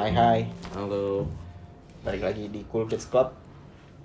Hai 0.00 0.16
hai, 0.16 0.40
Halo. 0.72 1.28
balik 2.00 2.24
lagi 2.24 2.48
di 2.48 2.64
Cool 2.72 2.88
Kids 2.88 3.04
Club. 3.12 3.36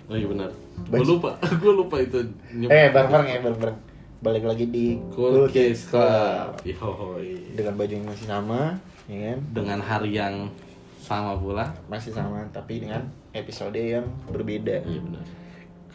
Oh 0.04 0.12
iya 0.12 0.28
benar. 0.28 0.52
Gue 0.92 1.00
lupa. 1.00 1.40
Gue 1.64 1.72
lupa 1.72 1.96
itu. 2.04 2.20
Eh 2.68 2.92
bareng-bareng 2.92 3.28
ya 3.32 3.40
bareng-bareng. 3.40 3.78
Balik 4.20 4.44
lagi 4.44 4.68
di 4.68 5.00
Cool 5.16 5.48
Kids 5.48 5.88
Club. 5.88 6.60
Yoi. 6.68 7.56
Dengan 7.56 7.80
baju 7.80 7.92
yang 7.96 8.04
masih 8.12 8.28
sama, 8.28 8.76
ya 9.08 9.32
kan? 9.32 9.38
Dengan 9.56 9.78
hari 9.80 10.20
yang 10.20 10.52
sama 11.00 11.32
pula. 11.40 11.72
Masih 11.88 12.12
sama 12.12 12.44
tapi 12.52 12.84
dengan 12.84 13.08
episode 13.32 13.80
yang 13.80 14.04
berbeda. 14.28 14.84
Iya 14.84 15.00
benar. 15.00 15.24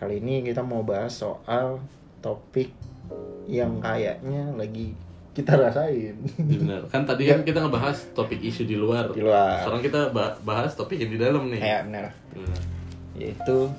Kali 0.01 0.17
ini 0.17 0.41
kita 0.41 0.65
mau 0.65 0.81
bahas 0.81 1.13
soal 1.13 1.77
topik 2.25 2.73
yang 3.45 3.77
kayaknya 3.77 4.49
lagi 4.57 4.97
kita 5.31 5.55
rasain 5.55 6.15
benar. 6.37 6.83
Kan 6.87 7.03
tadi 7.03 7.23
kan 7.25 7.39
kita 7.41 7.61
ngebahas 7.61 7.95
topik 8.11 8.37
isu 8.37 8.63
di 8.63 8.75
luar. 8.75 9.09
di 9.09 9.23
luar. 9.23 9.63
Sekarang 9.63 9.79
kita 9.79 10.01
ba- 10.09 10.35
bahas 10.41 10.73
topik 10.73 10.97
yang 10.97 11.07
di 11.09 11.17
dalam 11.17 11.47
nih. 11.47 11.57
Ya 11.57 11.77
benar. 11.81 12.11
Hmm. 12.31 12.57
Yaitu 13.15 13.71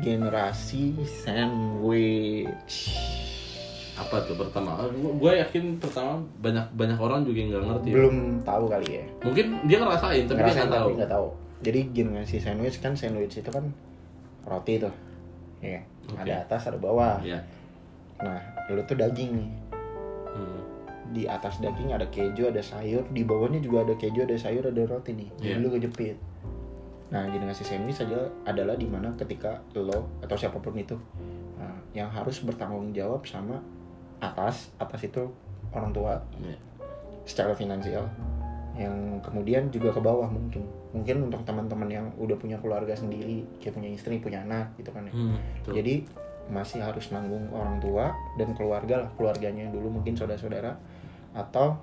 generasi 0.00 0.96
sandwich. 1.04 2.96
Apa 3.94 4.26
tuh 4.26 4.34
pertama? 4.34 4.80
Gue 4.90 5.38
yakin 5.38 5.78
pertama 5.78 6.18
banyak 6.40 6.66
banyak 6.72 6.98
orang 6.98 7.22
juga 7.22 7.40
nggak 7.46 7.62
ngerti. 7.62 7.88
Belum 7.92 8.16
tahu 8.42 8.64
kali 8.66 8.88
ya. 8.90 9.04
Mungkin 9.22 9.46
dia 9.64 9.78
ngerasain 9.78 10.24
tapi 10.24 10.34
dia 10.34 10.44
Ngerasain 10.50 10.66
nggak 10.66 10.74
tahu. 10.74 10.88
tapi 10.90 11.06
tahu. 11.06 11.26
Jadi 11.64 11.80
generasi 11.92 12.36
sandwich 12.40 12.76
kan 12.80 12.92
sandwich 12.92 13.36
itu 13.36 13.50
kan 13.52 13.64
roti 14.42 14.80
tuh. 14.80 14.94
Ya. 15.60 15.80
Oke. 16.06 16.20
Ada 16.20 16.44
atas, 16.44 16.66
ada 16.66 16.76
bawah. 16.76 17.20
Iya. 17.20 17.40
Nah, 18.20 18.40
lu 18.68 18.80
tuh 18.84 18.96
daging 18.98 19.30
nih. 19.36 19.50
Hmm. 20.34 20.60
Di 21.10 21.26
atas 21.26 21.58
daging 21.58 21.90
ada 21.90 22.06
keju, 22.06 22.48
ada 22.48 22.58
sayur, 22.58 23.04
di 23.10 23.22
bawahnya 23.22 23.58
juga 23.58 23.82
ada 23.82 23.94
keju, 23.94 24.22
ada 24.22 24.34
sayur, 24.34 24.64
ada 24.64 24.82
roti 24.84 25.12
nih. 25.12 25.28
Jadi 25.36 25.50
Iya. 25.50 25.60
lu 25.60 25.68
kejepit. 25.70 26.16
Nah, 27.10 27.28
generasi 27.28 27.62
sandwich 27.62 27.94
saja 27.96 28.16
adalah 28.42 28.74
di 28.74 28.86
mana 28.86 29.12
ketika 29.14 29.60
lo 29.72 30.08
atau 30.18 30.34
siapa 30.34 30.56
pun 30.56 30.74
itu 30.74 30.96
nah, 31.54 31.70
yang 31.92 32.08
harus 32.08 32.40
bertanggung 32.40 32.90
jawab 32.90 33.22
sama 33.22 33.60
atas, 34.18 34.72
atas 34.76 35.04
itu 35.04 35.22
orang 35.70 35.92
tua 35.92 36.18
Iya. 36.36 36.56
secara 37.22 37.52
finansial 37.52 38.08
yang 38.74 38.90
kemudian 39.22 39.70
juga 39.70 39.94
ke 39.94 40.02
bawah 40.02 40.26
mungkin 40.26 40.66
mungkin 40.90 41.30
untuk 41.30 41.46
teman-teman 41.46 41.86
yang 41.86 42.06
udah 42.18 42.34
punya 42.34 42.58
keluarga 42.58 42.90
sendiri 42.90 43.46
kayak 43.56 43.70
punya 43.72 43.86
istri 43.88 44.18
punya 44.18 44.42
anak 44.42 44.74
gitu 44.74 44.90
kan 44.90 45.06
ya 45.06 45.14
Hmm, 45.14 45.38
betul. 45.54 45.72
jadi 45.78 45.94
masih 46.44 46.82
harus 46.82 47.08
nanggung 47.08 47.46
orang 47.48 47.78
tua 47.78 48.10
dan 48.34 48.50
keluarga 48.52 49.06
lah 49.06 49.10
keluarganya 49.14 49.70
dulu 49.70 49.94
mungkin 49.94 50.18
saudara-saudara 50.18 50.74
atau 51.34 51.76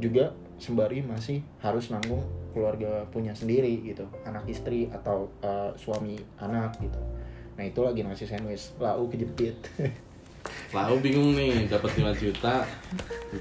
juga 0.00 0.32
sembari 0.60 1.00
masih 1.00 1.40
harus 1.64 1.88
nanggung 1.88 2.20
keluarga 2.52 3.06
punya 3.08 3.32
sendiri 3.32 3.80
gitu. 3.84 4.04
Anak 4.26 4.44
istri 4.50 4.90
atau 4.90 5.30
uh, 5.44 5.72
suami 5.76 6.18
anak 6.40 6.76
gitu. 6.82 7.00
Nah 7.56 7.64
itu 7.64 7.80
lagi 7.84 8.00
nasi 8.04 8.24
sandwich. 8.26 8.74
Lau 8.80 9.06
kejepit. 9.08 9.56
Lau 10.76 10.96
bingung 11.00 11.36
nih 11.36 11.68
dapat 11.68 11.96
5 11.96 12.16
juta. 12.16 12.64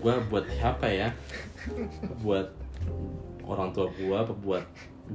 Gua 0.04 0.20
buat 0.28 0.46
siapa 0.48 0.88
ya? 0.92 1.10
Buat 2.24 2.52
orang 3.44 3.72
tua 3.74 3.88
gua 3.96 4.24
apa 4.24 4.34
buat 4.36 4.64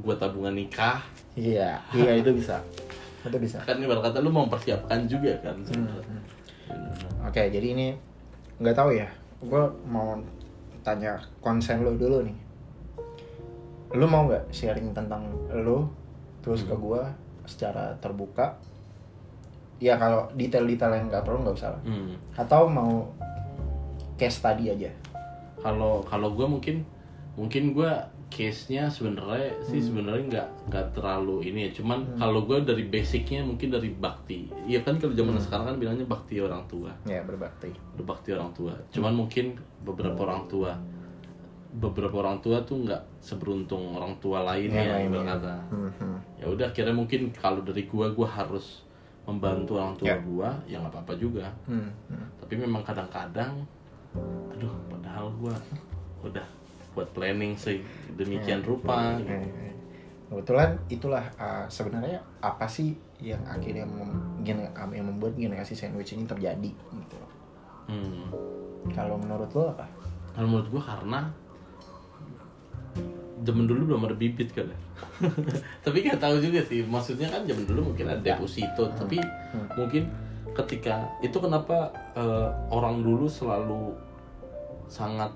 gua 0.00 0.14
tabungan 0.16 0.56
nikah? 0.56 1.04
Iya 1.38 1.80
iya 1.94 2.12
itu 2.18 2.32
bisa. 2.34 2.60
Itu 3.24 3.38
bisa. 3.40 3.62
Kan 3.64 3.80
ibarat 3.80 4.12
kata 4.12 4.20
lu 4.20 4.28
mau 4.28 4.44
mempersiapkan 4.44 5.08
juga 5.08 5.36
kan. 5.40 5.56
Sebenarnya. 5.64 6.20
Oke, 7.24 7.48
jadi 7.48 7.66
ini 7.72 7.86
nggak 8.60 8.76
tahu 8.76 8.96
ya. 8.96 9.08
Gue 9.44 9.64
mau 9.88 10.16
tanya 10.84 11.20
konsen 11.40 11.84
lo 11.84 11.96
dulu 11.96 12.24
nih. 12.24 12.36
Lu 13.94 14.04
mau 14.08 14.26
nggak 14.26 14.50
sharing 14.50 14.92
tentang 14.96 15.28
lo 15.52 15.88
terus 16.44 16.64
ke 16.64 16.74
gue 16.74 17.02
secara 17.48 17.96
terbuka? 18.00 18.56
Ya 19.82 20.00
kalau 20.00 20.30
detail-detail 20.32 20.96
yang 20.96 21.06
nggak 21.12 21.24
perlu 21.24 21.44
nggak 21.44 21.56
usah. 21.56 21.76
lah. 21.76 21.82
Hmm. 21.84 22.14
Atau 22.36 22.68
mau 22.70 23.10
case 24.14 24.38
tadi 24.40 24.70
aja. 24.70 24.90
kalau 25.64 26.04
kalau 26.04 26.28
gua 26.36 26.44
mungkin 26.44 26.84
mungkin 27.40 27.72
gua 27.72 28.04
case 28.26 28.68
nya 28.68 28.86
sebenarnya 28.86 29.54
sih 29.62 29.78
sebenarnya 29.78 30.24
nggak 30.26 30.48
nggak 30.66 30.86
terlalu 30.92 31.46
ini 31.46 31.66
ya 31.66 31.70
cuman 31.74 32.14
kalau 32.14 32.42
gua 32.42 32.60
dari 32.60 32.84
basicnya 32.84 33.40
mungkin 33.40 33.68
dari 33.68 33.90
bakti 33.90 34.50
iya 34.64 34.80
kan 34.80 34.96
kalau 34.96 35.12
zaman 35.12 35.36
sekarang 35.36 35.66
kan 35.66 35.76
bilangnya 35.76 36.04
bakti 36.04 36.38
orang 36.38 36.64
tua 36.64 36.90
Ya 37.04 37.20
berbakti. 37.20 37.70
berbakti 37.92 38.30
orang 38.30 38.50
tua. 38.50 38.72
Cuman 38.90 39.12
mungkin 39.14 39.54
beberapa 39.80 40.18
orang 40.22 40.44
tua 40.46 40.72
beberapa 41.74 42.16
orang 42.16 42.38
tua 42.38 42.62
tuh 42.62 42.80
nggak 42.80 43.02
seberuntung 43.18 43.92
orang 43.92 44.14
tua 44.18 44.42
lainnya 44.42 44.78
Yang 44.78 44.94
lainnya. 44.94 45.10
berkata. 45.12 45.54
Mhm. 45.68 46.12
Ya 46.38 46.46
udah 46.46 46.68
kira 46.70 46.90
mungkin 46.90 47.20
kalau 47.30 47.60
dari 47.60 47.82
gua 47.84 48.06
gua 48.08 48.28
harus 48.28 48.86
membantu 49.24 49.76
orang 49.76 49.94
tua 49.94 50.06
Ya. 50.06 50.16
gua 50.20 50.48
ya 50.64 50.76
nggak 50.78 50.92
apa-apa 50.92 51.14
juga. 51.16 51.46
Hmm, 51.64 51.90
hmm. 52.06 52.26
Tapi 52.38 52.54
memang 52.56 52.82
kadang-kadang 52.82 53.58
aduh 54.48 54.70
padahal 54.86 55.26
gua 55.34 55.54
udah 56.22 56.46
buat 56.94 57.10
planning 57.10 57.54
sih 57.54 57.82
demikian 58.14 58.62
rupa 58.62 59.18
gitu. 59.18 59.28
Eh, 59.28 59.42
eh. 59.42 59.72
Kebetulan 60.24 60.78
itulah 60.88 61.24
uh, 61.36 61.66
sebenarnya 61.68 62.18
apa 62.40 62.64
sih 62.64 62.94
yang 63.20 63.42
akhirnya 63.44 63.84
mem- 63.84 64.42
gene- 64.42 64.72
yang 64.90 65.06
membuat 65.06 65.34
generasi 65.34 65.74
sandwich 65.74 66.14
ini 66.14 66.24
terjadi 66.24 66.70
gitu. 66.72 67.18
Hmm. 67.86 68.30
Kalau 68.90 69.20
menurut 69.20 69.50
lo 69.52 69.70
apa? 69.70 69.86
Kalau 70.32 70.48
menurut 70.48 70.68
gua 70.70 70.82
karena 70.82 71.20
zaman 73.44 73.68
dulu 73.68 73.92
belum 73.92 74.08
ada 74.08 74.16
bibit 74.16 74.50
kan 74.50 74.64
ya. 74.64 74.78
tapi 75.84 76.00
nggak 76.00 76.16
tahu 76.16 76.40
juga 76.40 76.64
sih 76.64 76.80
maksudnya 76.80 77.28
kan 77.28 77.44
zaman 77.44 77.68
dulu 77.68 77.92
mungkin 77.92 78.08
ada 78.08 78.22
deposito 78.22 78.88
tapi 78.96 79.20
Hmm. 79.54 79.68
mungkin 79.78 80.10
ketika 80.50 81.06
itu 81.20 81.38
kenapa 81.38 81.92
eh, 82.16 82.48
orang 82.72 83.04
dulu 83.04 83.26
selalu 83.28 83.94
sangat 84.88 85.30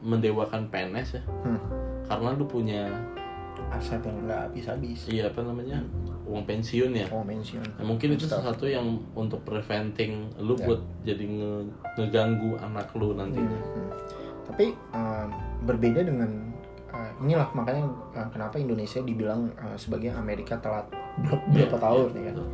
mendewakan 0.00 0.66
PNS 0.66 1.08
ya 1.16 1.22
Hmm. 1.42 1.60
karena 2.04 2.28
lu 2.32 2.44
punya 2.44 2.88
aset 3.70 4.00
yang 4.00 4.24
nggak 4.24 4.40
habis-habis 4.46 5.06
iya 5.06 5.26
apa 5.26 5.40
namanya 5.40 5.78
uang 6.24 6.42
pensiun 6.42 6.90
ya 6.92 7.06
oh 7.08 7.20
mention 7.20 7.60
Nah, 7.76 7.84
mungkin 7.84 8.14
itu 8.14 8.24
Stuff. 8.24 8.40
sesuatu 8.40 8.64
yang 8.64 8.86
untuk 9.12 9.42
preventing 9.42 10.32
lu 10.38 10.54
Ya. 10.54 10.64
buat 10.64 10.80
jadi 11.02 11.22
nge- 11.22 11.68
ngeganggu 11.96 12.56
anak 12.58 12.88
lu 12.92 13.12
nantinya 13.12 13.60
Hmm. 13.68 13.90
tapi 14.44 14.72
um, 14.90 15.28
berbeda 15.62 16.00
dengan 16.02 16.50
uh, 16.88 17.10
inilah 17.20 17.46
makanya 17.52 17.84
uh, 18.12 18.28
kenapa 18.28 18.56
Indonesia 18.56 18.98
dibilang 18.98 19.46
uh, 19.54 19.76
sebagai 19.76 20.10
Amerika 20.10 20.56
telat 20.56 20.88
ber- 21.20 21.44
berapa 21.48 21.70
Iya, 21.70 21.78
tahun 21.78 22.00
iya, 22.00 22.16
ya 22.16 22.22
kan 22.24 22.34
betul. 22.34 22.48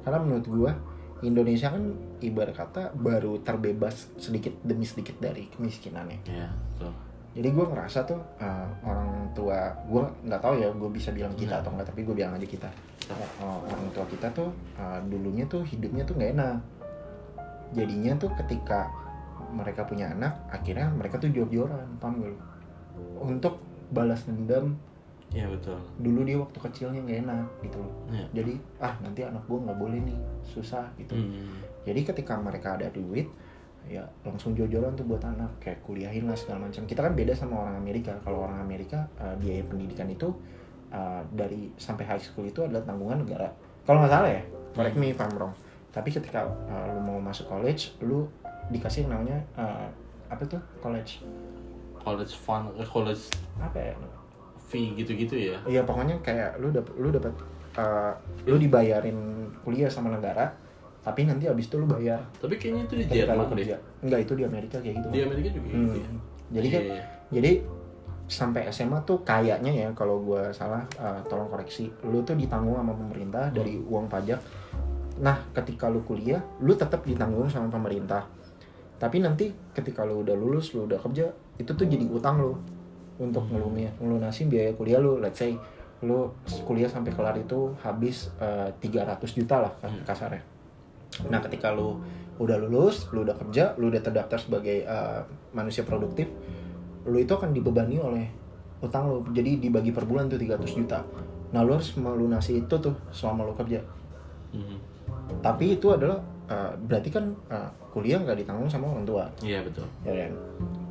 karena 0.00 0.18
menurut 0.20 0.46
gua 0.46 0.72
Indonesia 1.20 1.68
kan 1.68 1.82
ibarat 2.20 2.52
kata 2.52 2.92
baru 2.92 3.40
terbebas 3.40 3.94
sedikit 4.16 4.54
demi 4.60 4.82
sedikit 4.82 5.16
dari 5.16 5.48
kemiskinannya 5.48 6.18
Iya, 6.24 6.48
betul. 6.70 6.92
jadi 7.32 7.48
gua 7.50 7.66
ngerasa 7.68 7.98
tuh 8.04 8.20
uh, 8.36 8.68
orang 8.82 9.10
tua 9.30 9.58
gua 9.84 10.08
nggak 10.20 10.38
tahu 10.38 10.54
ya 10.56 10.68
gue 10.68 10.90
bisa 10.90 11.10
bilang 11.10 11.32
kita 11.32 11.52
Hmm. 11.52 11.60
atau 11.60 11.70
enggak 11.72 11.88
tapi 11.88 12.00
gue 12.02 12.14
bilang 12.14 12.32
aja 12.32 12.46
kita 12.46 12.70
Uh, 13.10 13.58
orang 13.66 13.90
tua 13.90 14.06
kita 14.06 14.30
tuh 14.30 14.48
uh, 14.76 15.02
dulunya 15.02 15.42
tuh 15.44 15.64
hidupnya 15.64 16.04
tuh 16.04 16.14
nggak 16.14 16.30
enak 16.30 16.62
jadinya 17.70 18.14
tuh 18.16 18.30
ketika 18.36 18.86
mereka 19.50 19.82
punya 19.82 20.06
anak 20.08 20.30
akhirnya 20.48 20.86
mereka 20.88 21.18
tuh 21.18 21.26
jor-joran 21.28 21.90
paham 21.96 22.20
gak 22.20 22.30
lu 22.30 22.38
untuk 23.20 23.58
balas 23.90 24.22
dendam 24.24 24.78
Iya 25.30 25.46
betul. 25.46 25.78
dulu 25.96 26.22
dia 26.22 26.34
waktu 26.36 26.58
kecilnya 26.60 27.00
nggak 27.00 27.18
enak 27.24 27.46
gitu 27.62 27.78
loh 27.78 27.94
Iya. 28.08 28.26
jadi 28.32 28.52
ah 28.78 28.94
nanti 29.00 29.20
anak 29.22 29.42
gua 29.44 29.58
nggak 29.60 29.78
boleh 29.80 29.98
nih 30.00 30.18
susah 30.44 30.86
gitu 30.96 31.14
Hmm. 31.14 31.54
Jadi 31.84 32.00
ketika 32.04 32.36
mereka 32.36 32.76
ada 32.76 32.88
duit 32.92 33.28
ya 33.88 34.04
langsung 34.28 34.52
jor-joran 34.52 34.92
tuh 34.92 35.08
buat 35.08 35.24
anak 35.24 35.56
kayak 35.56 35.80
kuliahin 35.80 36.28
lah 36.28 36.36
segala 36.36 36.68
macam. 36.68 36.84
Kita 36.84 37.00
kan 37.00 37.16
beda 37.16 37.32
sama 37.32 37.64
orang 37.64 37.80
Amerika. 37.80 38.12
Kalau 38.20 38.44
orang 38.44 38.60
Amerika 38.60 39.08
uh, 39.16 39.32
biaya 39.40 39.64
pendidikan 39.64 40.04
itu 40.12 40.28
uh, 40.92 41.24
dari 41.32 41.72
sampai 41.80 42.04
high 42.04 42.20
school 42.20 42.44
itu 42.44 42.60
adalah 42.60 42.84
tanggungan 42.84 43.24
negara. 43.24 43.48
Kalau 43.88 44.04
nggak 44.04 44.12
salah 44.12 44.30
ya 44.30 44.42
correct 44.76 44.96
me 45.00 45.16
if 45.16 45.18
I'm 45.18 45.32
wrong. 45.32 45.56
Tapi 45.90 46.12
ketika 46.12 46.44
uh, 46.46 46.86
lu 46.92 47.00
mau 47.00 47.18
masuk 47.18 47.48
college 47.48 47.96
lu 48.04 48.28
dikasih 48.68 49.08
namanya 49.08 49.40
uh, 49.56 49.88
apa 50.28 50.44
tuh? 50.44 50.60
College. 50.84 51.24
College 52.00 52.32
fund, 52.32 52.72
college 52.88 53.28
apa 53.60 53.76
ya? 53.76 53.92
fee 54.70 54.94
gitu-gitu 54.94 55.34
ya. 55.34 55.58
iya 55.66 55.82
pokoknya 55.82 56.22
kayak 56.22 56.62
lu 56.62 56.70
dapat 56.70 56.94
lu 56.94 57.10
dapat 57.10 57.34
uh, 57.74 58.14
lu 58.46 58.54
dibayarin 58.54 59.50
kuliah 59.66 59.90
sama 59.90 60.14
negara 60.14 60.54
tapi 61.00 61.24
nanti 61.24 61.48
abis 61.48 61.66
itu 61.66 61.80
lu 61.80 61.88
bayar. 61.88 62.20
Tapi 62.36 62.60
kayaknya 62.60 62.82
itu 62.84 62.94
di 62.94 63.04
Jerman 63.08 63.40
deh. 63.40 63.48
kerja 63.56 63.76
enggak 64.00 64.20
itu 64.20 64.32
di 64.36 64.44
Amerika 64.44 64.76
kayak 64.78 64.94
gitu. 65.00 65.08
Di 65.08 65.20
Amerika 65.24 65.48
juga 65.48 65.68
Hmm. 65.72 65.84
gitu 65.88 65.98
ya. 65.98 66.10
jadi 66.50 66.68
kan 66.68 66.82
Iya, 66.82 67.02
jadi 67.30 67.50
sampai 68.30 68.62
SMA 68.70 68.98
tuh 69.02 69.18
kayaknya 69.22 69.72
ya 69.74 69.88
kalau 69.90 70.22
gua 70.22 70.52
salah 70.52 70.86
uh, 70.96 71.18
tolong 71.26 71.50
koreksi 71.50 71.90
lu 72.06 72.22
tuh 72.22 72.38
ditanggung 72.38 72.76
sama 72.76 72.94
pemerintah 72.94 73.50
dari 73.50 73.74
uang 73.74 74.06
pajak. 74.06 74.38
Nah 75.18 75.40
ketika 75.50 75.88
lu 75.90 76.00
kuliah 76.02 76.38
lu 76.60 76.76
tetap 76.76 77.02
ditanggung 77.02 77.48
sama 77.50 77.66
pemerintah. 77.66 78.28
Tapi 79.00 79.18
nanti 79.18 79.48
ketika 79.72 80.04
lu 80.04 80.20
udah 80.20 80.36
lulus 80.36 80.76
lu 80.76 80.84
udah 80.84 81.00
kerja 81.00 81.32
itu 81.56 81.72
tuh 81.72 81.86
jadi 81.88 82.04
utang 82.06 82.38
lu 82.38 82.52
untuk 83.16 83.48
ngelumi 83.48 83.88
ngelunasin 83.98 84.46
biaya 84.46 84.76
kuliah 84.76 85.00
lu. 85.00 85.16
Let's 85.18 85.40
say 85.40 85.56
lu 86.00 86.28
kuliah 86.64 86.88
sampai 86.88 87.12
kelar 87.12 87.36
itu 87.36 87.72
habis 87.82 88.30
eh, 88.40 88.68
300 88.78 89.20
juta 89.36 89.60
lah 89.60 89.72
kan 89.80 89.92
kasarnya 90.04 90.40
nah 91.26 91.40
ketika 91.40 91.70
lu 91.70 91.98
udah 92.36 92.56
lulus 92.56 93.10
lu 93.10 93.22
udah 93.22 93.36
kerja 93.36 93.74
lu 93.76 93.88
udah 93.88 94.00
terdaftar 94.00 94.38
sebagai 94.38 94.82
eh, 94.82 95.20
manusia 95.50 95.82
produktif 95.82 96.30
lu 97.02 97.16
itu 97.16 97.30
akan 97.30 97.50
dibebani 97.50 97.96
oleh 97.96 98.26
utang 98.78 99.06
lu 99.06 99.20
jadi 99.28 99.58
dibagi 99.58 99.90
per 99.90 100.04
bulan 100.04 100.26
tuh 100.26 100.36
300 100.36 100.64
juta 100.74 101.04
nah 101.50 101.60
lu 101.60 101.74
harus 101.74 101.92
melunasi 101.94 102.60
itu 102.60 102.74
tuh 102.74 102.94
selama 103.10 103.44
lu 103.44 103.54
kerja 103.54 103.80
Mhm. 104.50 104.76
tapi 105.38 105.74
itu 105.74 105.86
adalah 105.88 106.18
eh, 106.44 106.72
berarti 106.80 107.08
kan 107.08 107.24
eh, 107.46 107.70
kuliah 107.88 108.18
nggak 108.18 108.34
ditanggung 108.36 108.66
sama 108.66 108.88
orang 108.88 109.04
tua 109.04 109.26
Iya 109.38 109.62
betul. 109.62 109.86
ya 110.02 110.26
kan 110.26 110.32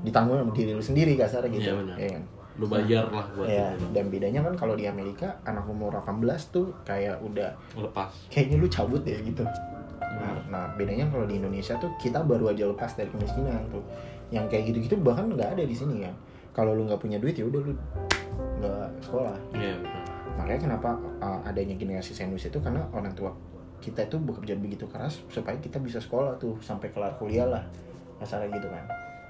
ditanggung 0.02 0.38
sama 0.38 0.52
diri 0.54 0.72
lu 0.72 0.80
sendiri 0.80 1.16
kasarnya 1.16 1.50
gitu 1.50 1.64
Iya, 1.66 1.76
benar. 1.76 1.96
ya 1.98 2.10
kan 2.14 2.24
Lu 2.56 2.68
bayar 2.68 3.08
lah 3.08 3.24
buat 3.34 3.48
ya 3.48 3.72
itu. 3.74 3.88
dan 3.90 4.06
bedanya 4.08 4.40
kan 4.42 4.54
kalau 4.54 4.76
di 4.76 4.84
Amerika 4.84 5.32
anak 5.44 5.64
umur 5.66 5.96
18 5.98 6.24
tuh 6.50 6.72
kayak 6.82 7.20
udah 7.20 7.52
lepas. 7.74 8.12
kayaknya 8.28 8.56
lu 8.58 8.68
cabut 8.68 9.00
ya 9.02 9.16
gitu 9.18 9.44
Hmm. 10.10 10.18
nah, 10.18 10.34
nah 10.50 10.64
bedanya 10.74 11.06
kalau 11.10 11.30
di 11.30 11.38
Indonesia 11.38 11.78
tuh 11.78 11.94
kita 12.02 12.26
baru 12.26 12.50
aja 12.50 12.66
lepas 12.66 12.92
dari 12.98 13.10
kemiskinan 13.14 13.70
tuh. 13.70 13.84
Yang 14.30 14.46
kayak 14.50 14.64
gitu-gitu 14.74 14.96
bahkan 15.02 15.30
nggak 15.30 15.58
ada 15.58 15.64
di 15.66 15.76
sini 15.76 16.06
kan? 16.06 16.14
Kalau 16.54 16.74
lu 16.74 16.90
nggak 16.90 17.02
punya 17.02 17.18
duit 17.22 17.38
ya 17.38 17.46
udah 17.46 17.62
lu 17.62 17.74
nggak 18.60 18.90
sekolah. 19.06 19.36
Iya 19.56 19.78
betul. 19.80 20.02
makanya 20.40 20.72
kenapa 20.72 20.96
uh, 21.20 21.44
adanya 21.44 21.76
generasi 21.76 22.16
sandwich 22.16 22.48
itu 22.48 22.64
karena 22.64 22.80
orang 22.96 23.12
tua 23.12 23.28
kita 23.84 24.08
itu 24.08 24.16
bekerja 24.24 24.56
begitu 24.56 24.88
keras 24.88 25.20
supaya 25.28 25.60
kita 25.60 25.84
bisa 25.84 26.00
sekolah 26.00 26.40
tuh 26.40 26.56
sampai 26.64 26.90
kelar 26.96 27.16
kuliah 27.20 27.48
lah. 27.48 27.64
Kasarnya 28.24 28.52
gitu 28.56 28.68
kan. 28.72 28.86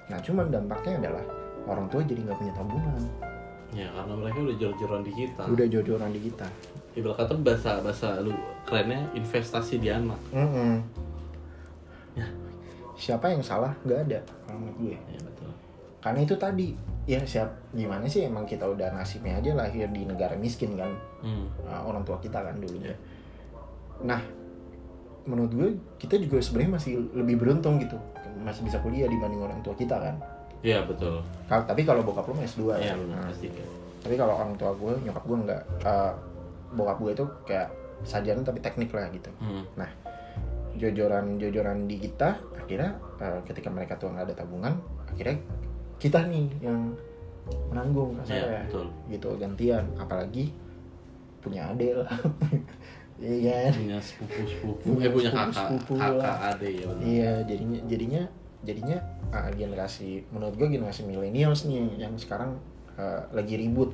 Nah 0.09 0.19
cuman 0.21 0.53
dampaknya 0.53 1.09
adalah 1.09 1.25
orang 1.65 1.89
tua 1.89 2.01
jadi 2.05 2.25
nggak 2.25 2.37
punya 2.37 2.53
tabungan 2.53 3.28
Ya 3.71 3.86
karena 3.88 4.13
mereka 4.13 4.39
udah 4.42 4.57
jor-joran 4.57 5.01
di 5.01 5.13
kita. 5.13 5.44
udah 5.45 5.68
jodoran 5.68 6.10
di 6.10 6.21
kita 6.24 6.48
Ibarat 6.92 7.16
kata 7.21 7.33
bahasa 7.38 7.71
bahasa 7.80 8.18
lu 8.18 8.33
kerennya 8.63 9.06
investasi 9.13 9.77
di 9.77 9.88
anak. 9.88 10.18
Mm-mm. 10.31 10.81
Ya. 12.13 12.25
siapa 12.94 13.30
yang 13.30 13.39
salah 13.39 13.71
nggak 13.81 14.00
ada 14.06 14.19
menurut 14.50 14.75
gue 14.77 14.98
Ya 15.07 15.21
betul. 15.21 15.50
karena 16.00 16.19
itu 16.19 16.36
tadi 16.36 16.68
ya 17.06 17.21
siap 17.21 17.48
gimana 17.71 18.04
sih 18.06 18.25
emang 18.25 18.44
kita 18.44 18.66
udah 18.66 18.92
nasibnya 18.92 19.38
aja 19.38 19.54
lahir 19.54 19.88
di 19.88 20.04
negara 20.04 20.36
miskin 20.36 20.75
kan 20.75 20.92
Hmm. 21.19 21.48
uh, 21.62 21.83
orang 21.83 22.01
tua 22.01 22.15
kita 22.18 22.39
kan 22.39 22.56
dulunya 22.56 22.89
Ya. 22.89 22.98
nah 24.07 24.22
menurut 25.24 25.51
gue 25.51 25.69
kita 25.98 26.15
juga 26.15 26.39
sebenarnya 26.39 26.72
masih 26.74 26.94
lebih 27.13 27.36
beruntung 27.38 27.77
gitu 27.77 27.95
masih 28.39 28.63
bisa 28.63 28.80
kuliah 28.80 29.06
dibanding 29.06 29.39
orang 29.39 29.60
tua 29.60 29.75
kita 29.75 29.95
kan 29.95 30.15
Iya 30.59 30.83
betul. 30.83 31.23
Tapi 31.47 31.81
kalau 31.81 32.01
bokap 32.01 32.25
lu 32.25 32.33
mah 32.33 32.44
S2 32.44 32.61
Iya 32.75 32.83
ya 32.83 32.94
benar 32.95 33.23
pasti. 33.27 33.47
tapi 34.00 34.15
kalau 34.15 34.31
orang 34.33 34.56
tua 34.56 34.71
gue 34.71 34.94
nyokap 35.01 35.23
gue 35.23 35.38
nggak 35.44 35.61
uh, 35.83 36.13
bokap 36.71 36.97
gue 36.97 37.11
itu 37.13 37.25
kayak 37.44 37.67
sarjana 38.01 38.39
tapi 38.39 38.59
teknik 38.59 38.88
lah 38.89 39.07
gitu 39.09 39.27
Hmm. 39.38 39.67
nah 39.75 39.91
jojoran 40.73 41.35
jojoran 41.35 41.83
di 41.83 42.00
kita 42.00 42.39
akhirnya 42.56 42.95
uh, 43.17 43.44
ketika 43.44 43.67
mereka 43.67 44.00
tuh 44.00 44.07
nggak 44.07 44.23
ada 44.23 44.35
tabungan 44.38 44.79
akhirnya 45.06 45.35
kita 45.97 46.23
nih 46.23 46.47
yang 46.62 46.95
menanggung 47.67 48.15
Iya 48.15 48.23
kasarnya 48.39 48.62
betul. 48.67 48.88
gitu 49.09 49.29
gantian 49.35 49.83
apalagi 49.95 50.55
punya 51.39 51.67
adik 51.67 52.00
lah 52.00 52.07
iya 53.19 53.67
kan 53.67 53.73
Punya 53.75 53.97
sepupu 54.00 54.41
sepupu. 54.45 54.85
Punya 54.95 55.07
Eh 55.07 55.12
punya 55.12 55.29
kakak 55.29 55.69
kakak 55.83 56.38
ade 56.55 56.69
ya 56.71 56.88
iya 57.01 57.31
jadinya 57.44 57.79
jadinya 57.83 58.21
jadinya 58.62 58.97
uh, 59.33 59.49
generasi 59.53 60.25
menurut 60.33 60.55
gue 60.57 60.67
generasi 60.69 61.05
millennials 61.05 61.65
nih 61.65 61.85
yang 62.01 62.13
sekarang 62.17 62.57
uh, 62.97 63.23
lagi 63.33 63.55
ribut. 63.57 63.93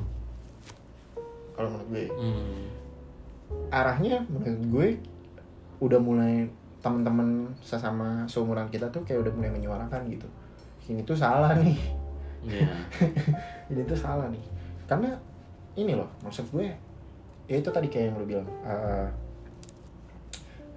Kalau 1.55 1.71
menurut 1.71 1.89
gue 1.91 2.05
Hmm. 2.11 2.67
arahnya 3.69 4.25
menurut 4.25 4.63
gue 4.73 4.87
udah 5.79 5.99
mulai 6.01 6.49
teman-teman 6.81 7.53
sesama 7.61 8.25
seumuran 8.25 8.67
kita 8.69 8.89
tuh 8.89 9.05
kayak 9.05 9.25
udah 9.25 9.33
mulai 9.33 9.51
menyuarakan 9.53 10.09
gitu. 10.09 10.27
Ini 10.89 11.01
tuh 11.05 11.17
salah 11.17 11.53
nih. 11.57 11.77
Iya. 12.45 12.69
ini 13.73 13.81
tuh 13.89 13.97
salah 13.97 14.29
nih. 14.29 14.43
Karena 14.85 15.17
ini 15.75 15.97
loh 15.97 16.09
maksud 16.21 16.45
gue 16.53 16.71
ya 17.45 17.55
itu 17.61 17.69
tadi 17.69 17.87
kayak 17.89 18.05
yang 18.09 18.15
lu 18.17 18.25
bilang 18.25 18.47
eh, 18.65 19.07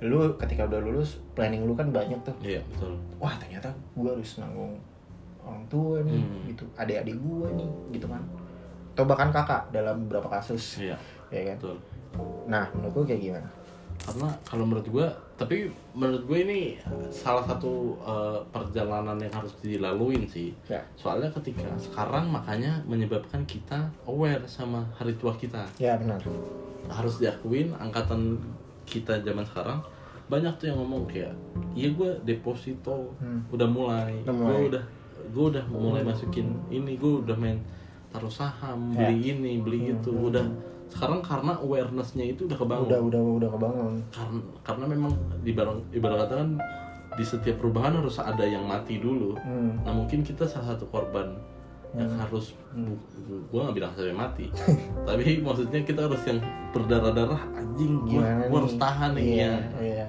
lu 0.01 0.19
ketika 0.37 0.63
udah 0.65 0.81
lulus 0.81 1.19
planning 1.33 1.63
lu 1.63 1.73
kan 1.73 1.91
banyak 1.91 2.19
tuh 2.23 2.35
Iya 2.39 2.63
betul. 2.69 2.95
wah 3.17 3.35
ternyata 3.35 3.67
gue 3.93 4.07
harus 4.09 4.39
nanggung 4.39 4.79
orang 5.43 5.65
tua 5.67 5.99
nih 6.03 6.19
Hmm. 6.19 6.45
gitu 6.47 6.65
adik-adik 6.75 7.17
gue 7.17 7.49
nih 7.55 7.69
gitu 7.91 8.07
kan 8.07 8.23
atau 8.93 9.05
bahkan 9.05 9.31
kakak 9.31 9.63
dalam 9.71 10.05
beberapa 10.05 10.27
kasus 10.33 10.79
Iya 10.81 10.95
ya 11.29 11.41
kan 11.45 11.57
betul. 11.57 11.77
nah 12.47 12.67
menurut 12.73 12.93
gue 12.95 13.15
kayak 13.15 13.23
gimana 13.25 13.51
Karena 13.99 14.31
kalau 14.47 14.63
menurut 14.63 14.87
gue, 14.87 15.07
tapi 15.35 15.67
menurut 15.91 16.23
gue 16.25 16.39
ini 16.41 16.79
salah 17.11 17.43
satu 17.43 17.99
eh, 17.99 18.39
perjalanan 18.49 19.19
yang 19.19 19.35
harus 19.35 19.51
dilaluin 19.59 20.23
sih. 20.23 20.55
ya 20.65 20.79
Soalnya 20.95 21.27
ketika 21.33 21.67
sekarang 21.75 22.31
makanya 22.31 22.79
menyebabkan 22.87 23.43
kita 23.43 23.91
aware 24.07 24.39
sama 24.47 24.87
hari 24.95 25.19
tua 25.19 25.35
kita. 25.35 25.67
ya 25.77 25.99
benar 25.99 26.23
Harus 26.87 27.19
diakuin 27.19 27.75
angkatan 27.75 28.39
kita 28.89 29.21
zaman 29.21 29.45
sekarang 29.45 29.79
banyak 30.27 30.53
tuh 30.57 30.67
yang 30.67 30.79
ngomong 30.79 31.05
kayak 31.05 31.33
iya 31.73 31.89
gue 31.91 32.11
deposito 32.23 33.13
Hmm. 33.17 33.41
udah 33.49 33.65
mulai, 33.67 34.13
Udah 34.23 34.35
gue 34.35 34.57
udah 34.69 34.85
gue 35.27 35.45
udah 35.51 35.65
mulai 35.67 36.03
masukin 36.03 36.53
ini 36.69 36.95
gue 36.95 37.23
udah 37.23 37.33
main 37.35 37.61
taruh 38.09 38.29
saham 38.31 38.93
Ya. 38.93 39.09
beli 39.09 39.31
ini 39.31 39.53
beli 39.59 39.79
Hmm, 39.83 39.93
itu. 39.95 40.11
hmm, 40.11 40.29
udah 40.29 40.45
sekarang 40.89 41.21
karena 41.21 41.53
awarenessnya 41.55 42.25
itu 42.27 42.45
udah 42.45 42.57
kebangun. 42.57 42.89
Udah 42.89 43.01
udah 43.03 43.21
udah 43.37 43.51
kebangun. 43.51 43.93
Karena 44.09 44.41
karena 44.63 44.85
memang 44.87 45.13
di 45.39 45.53
barang 45.53 45.79
ibarat 45.93 46.25
kata 46.25 46.35
kan 46.39 46.51
di 47.11 47.25
setiap 47.27 47.57
perubahan 47.59 47.93
harus 47.95 48.17
ada 48.17 48.41
yang 48.43 48.65
mati 48.65 48.97
dulu. 48.97 49.37
Hmm. 49.39 49.81
nah 49.83 49.93
mungkin 49.93 50.21
kita 50.21 50.45
salah 50.45 50.73
satu 50.73 50.85
korban 50.87 51.37
yang 51.97 52.13
harus 52.15 52.53
bu- 52.71 53.01
gua 53.49 53.61
nggak 53.65 53.77
bilang 53.77 53.93
sampai 53.93 54.13
mati. 54.13 54.47
Tapi 55.09 55.41
maksudnya 55.41 55.81
kita 55.83 56.05
harus 56.05 56.21
yang 56.23 56.39
berdarah 56.71 57.13
darah 57.13 57.43
anjing 57.55 58.05
nih? 58.05 58.21
harus 58.47 58.75
tahan 58.77 59.11
nih 59.15 59.25
iya, 59.25 59.49
ya. 59.49 59.59
iya. 59.81 60.07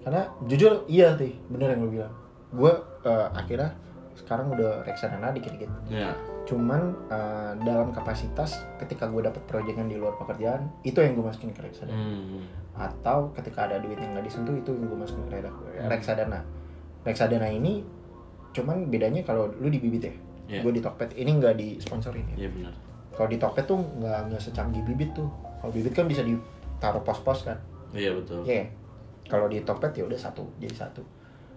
karena 0.00 0.22
jujur 0.44 0.72
iya 0.86 1.12
sih 1.14 1.36
bener 1.46 1.70
yang 1.70 1.80
lu 1.80 1.90
bilang. 1.92 2.12
Gue 2.50 2.72
eh, 3.04 3.28
akhirnya 3.30 3.70
sekarang 4.12 4.50
udah 4.50 4.82
reksadana 4.82 5.30
dikit-dikit. 5.30 5.70
Ya 5.86 6.12
cuman 6.40 6.82
eh, 7.06 7.52
dalam 7.62 7.94
kapasitas 7.94 8.58
ketika 8.76 9.06
gue 9.06 9.22
dapet 9.22 9.38
proyekan 9.46 9.86
di 9.86 9.94
luar 9.94 10.18
pekerjaan 10.18 10.66
itu 10.82 10.98
yang 10.98 11.14
gue 11.14 11.22
masukin 11.22 11.52
ke 11.52 11.62
reksadana. 11.62 11.94
Hmm. 11.94 12.42
atau 12.72 13.28
ketika 13.34 13.66
ada 13.66 13.76
duit 13.76 13.98
yang 13.98 14.14
nggak 14.14 14.24
disentuh 14.24 14.56
itu 14.56 14.72
yang 14.72 14.88
gue 14.88 14.98
masukin 14.98 15.26
ke 15.26 15.36
Hmm. 15.36 15.86
reksadana. 15.86 16.40
Reksadana 17.00 17.48
ini 17.48 17.84
cuman 18.50 18.88
bedanya 18.88 19.22
kalau 19.22 19.46
lu 19.54 19.68
di 19.68 19.78
bibit 19.78 20.02
ya 20.02 20.14
Iya. 20.50 20.60
gue 20.60 20.72
di 20.74 20.82
Tokped 20.82 21.14
ini 21.14 21.30
nggak 21.38 21.54
disponsorin 21.54 22.26
ya 22.34 22.46
iya 22.46 22.48
benar 22.50 22.74
kalau 23.14 23.28
di 23.30 23.38
Tokped 23.38 23.64
tuh 23.64 23.78
nggak 23.78 24.18
nggak 24.26 24.42
secanggih 24.42 24.82
bibit 24.82 25.14
tuh 25.14 25.30
kalau 25.62 25.70
bibit 25.70 25.94
kan 25.94 26.10
bisa 26.10 26.26
ditaruh 26.26 27.00
pos-pos 27.00 27.46
kan 27.46 27.58
iya 27.92 28.10
betul 28.10 28.42
Iya. 28.42 28.66
Kalau 29.26 29.46
di 29.46 29.62
Tokped 29.62 29.94
ya 29.94 30.02
udah 30.02 30.18
satu, 30.18 30.42
jadi 30.58 30.74
satu. 30.74 31.06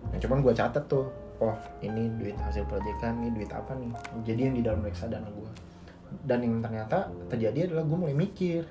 Nah, 0.06 0.22
cuman 0.22 0.46
gue 0.46 0.54
catet 0.54 0.86
tuh, 0.86 1.10
oh 1.42 1.58
ini 1.82 2.06
duit 2.22 2.38
hasil 2.38 2.70
proyekan, 2.70 3.18
ini 3.18 3.34
duit 3.34 3.50
apa 3.50 3.74
nih. 3.74 3.90
Jadi 4.22 4.42
yang 4.46 4.54
di 4.54 4.62
dalam 4.62 4.86
reksadana 4.86 5.26
gue. 5.26 5.50
Dan 6.22 6.46
yang 6.46 6.62
ternyata 6.62 7.10
terjadi 7.34 7.74
adalah 7.74 7.82
gue 7.82 7.98
mulai 7.98 8.14
mikir, 8.14 8.62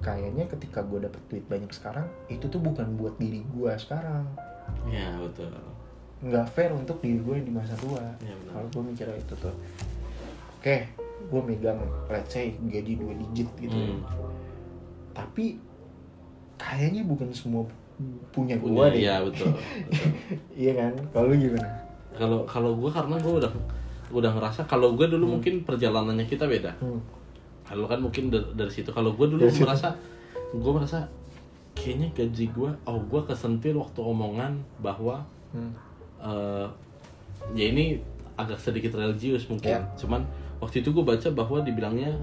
kayaknya 0.00 0.48
ketika 0.48 0.80
gue 0.80 1.04
dapet 1.04 1.20
duit 1.28 1.44
banyak 1.44 1.68
sekarang, 1.76 2.08
itu 2.32 2.48
tuh 2.48 2.56
bukan 2.56 2.96
buat 2.96 3.20
diri 3.20 3.44
gue 3.44 3.72
sekarang. 3.76 4.24
iya 4.88 5.12
betul 5.20 5.52
Nggak 6.22 6.46
fair 6.48 6.70
untuk 6.70 6.98
diri 6.98 7.18
gue 7.18 7.36
di 7.42 7.50
masa 7.50 7.74
tua. 7.74 7.98
Benar. 8.16 8.38
Kalau 8.48 8.66
gue 8.68 8.82
mikirnya 8.88 9.16
itu 9.16 9.34
tuh, 9.36 9.54
oke, 10.56 10.76
gue 11.24 11.40
megang, 11.42 11.78
let's 12.06 12.30
say 12.30 12.54
gaji 12.62 12.94
dua 12.94 13.12
digit 13.12 13.48
gitu. 13.58 13.74
ya. 13.74 13.90
Hmm. 13.90 14.02
Tapi 15.12 15.58
kayaknya 16.54 17.02
bukan 17.02 17.28
semua 17.30 17.66
punya 18.30 18.54
gue 18.56 18.66
punya 18.66 18.88
deh. 18.88 19.00
iya 19.00 19.14
betul, 19.20 19.50
betul. 19.50 20.10
Iya 20.62 20.72
kan? 20.76 20.92
Kalau 21.12 21.30
gimana? 21.32 21.68
kalau 22.12 22.44
kalau 22.44 22.76
gue 22.76 22.92
karena 22.92 23.16
gue 23.16 23.34
udah 23.40 23.52
udah 24.12 24.30
ngerasa 24.36 24.68
kalau 24.68 24.92
gue 24.92 25.08
dulu 25.08 25.32
mungkin 25.32 25.64
perjalanannya 25.64 26.28
kita 26.28 26.44
beda 26.44 26.76
Hmm. 26.76 27.00
kalau 27.64 27.88
kan 27.88 27.96
mungkin 27.98 28.28
dari, 28.28 28.44
dari 28.52 28.68
situ 28.68 28.92
kalau 28.92 29.16
gue 29.16 29.32
dulu 29.32 29.40
Dari 29.40 29.56
merasa 29.56 29.96
gue 30.52 30.72
merasa 30.76 31.08
kayaknya 31.72 32.12
gaji 32.12 32.52
gue 32.52 32.70
oh 32.84 32.98
gue 33.00 33.20
kesentil 33.24 33.80
waktu 33.80 33.96
omongan 33.98 34.60
bahwa 34.78 35.24
Hmm. 35.56 35.72
Eh, 36.22 36.66
ya 37.52 37.64
ini 37.68 37.98
agak 38.32 38.56
sedikit 38.56 38.94
religius 38.94 39.44
mungkin 39.46 39.76
Ya. 39.76 39.82
cuman 39.94 40.22
waktu 40.58 40.80
itu 40.80 40.90
gue 40.90 41.02
baca 41.02 41.28
bahwa 41.30 41.60
dibilangnya 41.60 42.14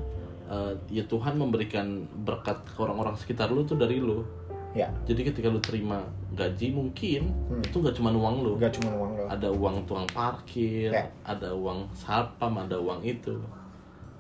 eh, 0.48 0.74
ya 0.90 1.04
Tuhan 1.06 1.36
memberikan 1.36 1.86
berkat 2.24 2.58
ke 2.66 2.80
orang-orang 2.80 3.14
sekitar 3.14 3.48
lu 3.48 3.62
tuh 3.64 3.76
dari 3.76 4.00
lu 4.00 4.24
Ya, 4.70 4.86
jadi 5.02 5.26
ketika 5.26 5.50
lu 5.50 5.58
terima 5.58 5.98
gaji 6.32 6.70
mungkin 6.70 7.34
Hmm. 7.50 7.58
itu 7.60 7.82
gak 7.82 7.90
cuma 7.92 8.14
uang 8.14 8.46
lu 8.46 8.54
nggak 8.56 8.70
cuma 8.72 8.94
uang 8.94 9.12
lo. 9.18 9.26
ada 9.26 9.50
uang 9.50 9.82
tukang 9.84 10.06
parkir, 10.08 10.94
Ya. 10.94 11.10
ada 11.26 11.50
uang 11.50 11.90
satpam, 11.92 12.54
ada 12.56 12.78
uang 12.78 13.02
itu. 13.02 13.34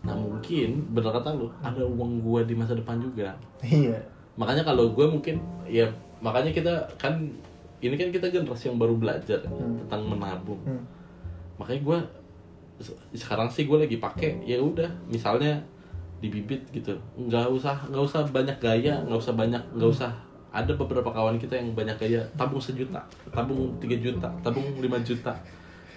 nah 0.01 0.15
mungkin 0.15 0.89
bener 0.89 1.11
kata 1.11 1.35
lu 1.35 1.51
ada 1.59 1.85
uang 1.85 2.23
gua 2.23 2.41
di 2.41 2.55
masa 2.55 2.73
depan 2.73 2.97
juga 2.97 3.35
iya 3.61 3.93
makanya 4.33 4.63
kalau 4.63 4.89
gue 4.89 5.05
mungkin 5.05 5.37
ya 5.67 5.85
makanya 6.17 6.49
kita 6.49 6.73
kan 6.95 7.29
ini 7.79 7.95
kan 7.95 8.09
kita 8.09 8.27
generasi 8.27 8.67
yang 8.67 8.77
baru 8.77 8.95
belajar 8.95 9.39
Hmm. 9.41 9.79
tentang 9.79 10.01
menabung. 10.05 10.59
Hmm. 10.63 10.83
makanya 11.55 11.81
gue 11.81 11.99
sekarang 13.13 13.47
sih 13.47 13.65
gue 13.65 13.75
lagi 13.77 13.97
pakai 13.97 14.39
ya 14.43 14.55
udah 14.55 14.87
misalnya 15.05 15.59
di 16.19 16.27
bibit 16.29 16.63
gitu. 16.69 16.95
Nggak 17.17 17.47
usah 17.49 17.75
nggak 17.85 17.99
usah 18.01 18.21
banyak 18.25 18.57
gaya 18.57 18.95
nggak 19.03 19.15
usah 19.17 19.33
banyak 19.33 19.59
nggak 19.73 19.89
usah. 19.89 20.11
Ada 20.49 20.73
beberapa 20.73 21.05
kawan 21.07 21.35
kita 21.35 21.53
yang 21.53 21.71
banyak 21.73 21.93
gaya 21.95 22.23
tabung 22.33 22.57
sejuta 22.57 23.03
tabung 23.29 23.69
3 23.77 23.85
juta 23.97 24.27
tabung 24.41 24.63
5 24.73 24.87
juta. 25.03 25.35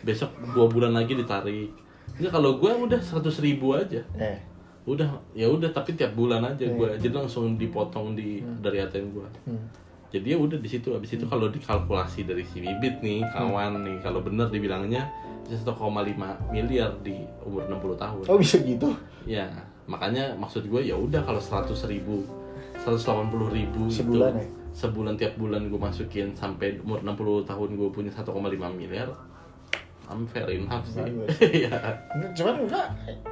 Besok 0.02 0.28
dua 0.52 0.66
bulan 0.66 0.92
lagi 0.92 1.14
ditarik. 1.14 1.70
Enggak 2.18 2.32
kalau 2.32 2.58
gue 2.58 2.70
udah 2.70 2.98
100 2.98 3.22
ribu 3.40 3.72
aja. 3.72 4.02
Eh. 4.14 4.38
Udah 4.82 5.06
ya 5.32 5.46
udah 5.46 5.70
tapi 5.70 5.94
tiap 5.94 6.12
bulan 6.12 6.42
aja 6.44 6.66
Hmm. 6.66 6.74
gue 6.76 6.88
jadi 6.98 7.14
langsung 7.16 7.54
dipotong 7.54 8.12
di 8.12 8.42
dari 8.58 8.82
ATM 8.82 9.06
gue 9.12 9.28
hmm. 9.46 9.62
Jadi 10.12 10.36
ya 10.36 10.38
udah 10.38 10.60
di 10.60 10.68
situ 10.68 10.92
habis 10.92 11.16
itu 11.16 11.24
kalau 11.24 11.48
dikalkulasi 11.48 12.28
dari 12.28 12.44
si 12.44 12.60
bibit 12.60 13.00
nih 13.00 13.24
kawan 13.32 13.80
nih 13.80 13.96
kalau 14.04 14.20
bener 14.20 14.52
dibilangnya 14.52 15.08
bisa 15.48 15.64
1,5 15.64 16.52
miliar 16.52 16.92
di 17.00 17.24
umur 17.42 17.64
60 17.66 17.96
tahun. 17.96 18.22
Oh 18.28 18.36
bisa 18.36 18.60
gitu? 18.60 18.92
Ya 19.24 19.48
makanya 19.88 20.36
maksud 20.38 20.68
gue 20.68 20.84
ya 20.84 20.94
udah 20.94 21.24
kalau 21.24 21.40
100 21.40 21.72
ribu 21.90 22.22
180 22.86 23.56
ribu 23.56 23.90
Sebulan 23.90 24.36
itu, 24.36 24.44
ya? 24.44 24.46
sebulan 24.72 25.14
tiap 25.18 25.34
bulan 25.40 25.66
gue 25.66 25.80
masukin 25.80 26.32
sampai 26.36 26.78
umur 26.84 27.02
60 27.02 27.48
tahun 27.48 27.68
gue 27.74 27.88
punya 27.90 28.12
1,5 28.12 28.30
miliar 28.76 29.08
I'm 30.12 30.28
fair 30.28 30.44
enough 30.52 30.84
sih. 30.84 31.08
Ya 31.64 31.72
cuman 32.36 32.68
enggak 32.68 32.88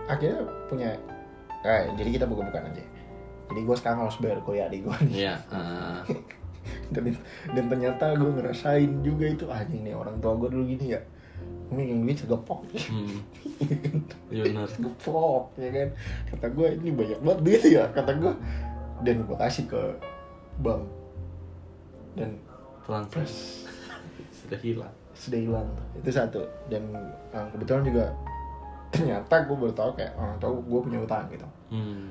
akhirnya 0.09 0.41
punya 0.65 0.91
eh, 1.61 1.93
jadi 1.93 2.09
kita 2.17 2.25
buka-bukaan 2.25 2.73
aja. 2.73 2.85
Jadi 3.53 3.61
gue 3.69 3.77
sekarang 3.77 4.09
harus 4.09 4.17
bayar 4.17 4.41
kuliah 4.41 4.65
adik 4.65 4.89
gue 4.89 4.97
nih. 5.13 5.29
Ya 5.29 5.35
eh, 5.53 6.01
dan, 6.95 7.05
dan 7.55 7.65
ternyata 7.71 8.15
gue 8.19 8.31
ngerasain 8.31 8.91
juga 9.03 9.25
itu 9.31 9.45
anjing 9.49 9.83
nih 9.87 9.95
orang 9.95 10.19
tua 10.19 10.37
gue 10.37 10.49
dulu 10.51 10.65
gini 10.67 10.97
ya. 10.97 11.01
Gue 11.71 11.87
megang 11.87 12.03
duit 12.03 12.19
segepok 12.19 12.67
hmm, 12.75 13.19
ya 14.35 14.43
benar. 14.43 14.67
Segepok 14.67 15.55
ya 15.57 15.71
kan? 15.71 15.89
Kata 16.35 16.47
gue 16.51 16.69
ini 16.83 16.91
banyak 16.91 17.19
banget 17.23 17.41
duit 17.47 17.63
ya. 17.71 17.85
Kata 17.95 18.11
gue 18.19 18.33
dan 19.07 19.17
gue 19.25 19.37
kasih 19.39 19.65
ke 19.71 19.83
bank 20.61 20.83
dan 22.19 22.37
transfer 22.85 23.25
sudah 24.35 24.61
hilang. 24.61 24.95
Sudah 25.15 25.39
hilang. 25.39 25.69
Itu 25.95 26.11
satu. 26.11 26.43
Dan 26.67 26.91
eh, 27.31 27.47
kebetulan 27.55 27.83
juga 27.87 28.05
ternyata 28.91 29.35
gue 29.47 29.57
baru 29.57 29.75
tahu 29.75 29.91
kayak 29.95 30.13
orang 30.19 30.37
tahu 30.43 30.55
gue 30.67 30.81
punya 30.83 30.99
utang 31.03 31.27
gitu. 31.31 31.49
Hmm. 31.71 32.11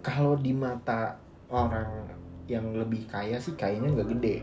kalau 0.00 0.32
di 0.32 0.56
mata 0.56 1.20
orang 1.52 2.08
yang 2.50 2.74
lebih 2.74 3.06
kaya 3.06 3.38
sih 3.38 3.54
kayaknya 3.54 3.94
nggak 3.94 4.10
gede 4.10 4.36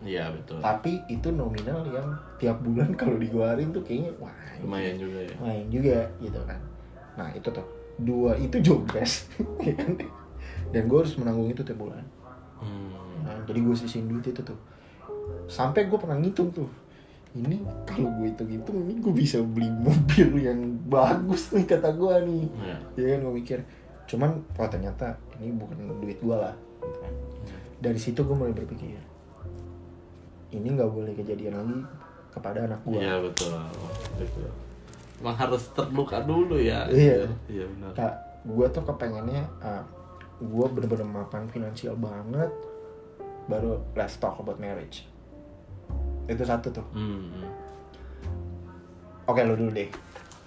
Iya 0.00 0.28
betul. 0.30 0.60
tapi 0.60 0.96
itu 1.06 1.28
nominal 1.28 1.84
yang 1.86 2.08
tiap 2.36 2.56
bulan 2.58 2.92
kalau 3.00 3.16
dikeluarin 3.16 3.68
tuh 3.68 3.80
kayaknya 3.80 4.12
wah 4.16 4.32
Lumayan 4.58 4.96
juga 4.96 5.18
ya. 5.22 5.32
lumayan 5.34 5.66
juga 5.68 5.98
gitu 6.18 6.40
kan 6.42 6.60
nah 7.14 7.28
itu 7.30 7.48
tuh 7.48 7.66
dua 7.98 8.32
itu 8.34 8.56
jobres 8.58 9.28
ya 9.60 9.72
kan? 9.74 9.96
dan 10.70 10.82
gue 10.84 10.98
harus 10.98 11.16
menanggung 11.16 11.48
itu 11.48 11.60
tiap 11.62 11.76
bulan 11.78 12.04
Hmm. 12.60 12.92
nah, 13.24 13.40
jadi 13.42 13.56
gue 13.58 13.72
sisihin 13.74 14.04
duit 14.04 14.20
itu 14.22 14.36
tuh 14.38 14.56
sampai 15.46 15.84
gue 15.84 15.96
pernah 15.96 16.12
ngitung 16.14 16.48
tuh 16.50 16.68
ini 17.32 17.56
kalau 17.84 18.12
gue 18.12 18.28
hitung-hitung 18.28 18.84
ini 18.84 18.98
gue 18.98 19.12
bisa 19.14 19.40
beli 19.40 19.72
mobil 19.72 20.28
yang 20.38 20.60
bagus 20.84 21.48
nih 21.50 21.64
kata 21.64 21.88
gue 21.90 22.14
nih 22.22 22.44
Ya. 22.60 22.76
ya 22.96 23.06
kan 23.10 23.18
gue 23.22 23.34
mikir 23.34 23.58
cuman 24.04 24.30
oh 24.54 24.66
ternyata 24.66 25.16
ini 25.36 25.52
bukan 25.52 25.72
duit 26.00 26.18
gue 26.18 26.34
lah 26.34 26.52
gitu 26.90 26.98
kan. 26.98 27.14
dari 27.78 27.96
situ 27.96 28.20
gue 28.20 28.34
mulai 28.34 28.50
berpikir 28.50 28.98
ini 30.50 30.66
nggak 30.74 30.90
boleh 30.90 31.14
kejadian 31.14 31.54
lagi 31.54 31.78
kepada 32.30 32.66
anak 32.66 32.80
gue 32.82 32.98
Iya 32.98 33.22
betul. 33.22 33.54
Betul. 34.18 34.50
Emang 35.18 35.36
harus 35.36 35.66
terluka 35.70 36.18
dulu 36.22 36.58
ya. 36.58 36.86
Iya. 36.86 37.26
Iya 37.46 37.64
benar. 37.70 37.90
kak 37.94 38.14
gue 38.40 38.66
tuh 38.70 38.82
kepengennya 38.82 39.44
uh, 39.60 39.84
gue 40.40 40.66
bener-bener 40.72 41.04
mapan 41.04 41.44
finansial 41.46 41.92
banget 41.94 42.48
baru 43.44 43.76
let's 43.92 44.16
talk 44.16 44.40
about 44.40 44.56
marriage 44.56 45.04
itu 46.24 46.40
satu 46.40 46.72
tuh 46.72 46.86
Hmm. 46.96 47.28
hmm. 47.28 47.50
oke 49.26 49.40
lo 49.44 49.54
dulu 49.54 49.70
deh 49.70 49.90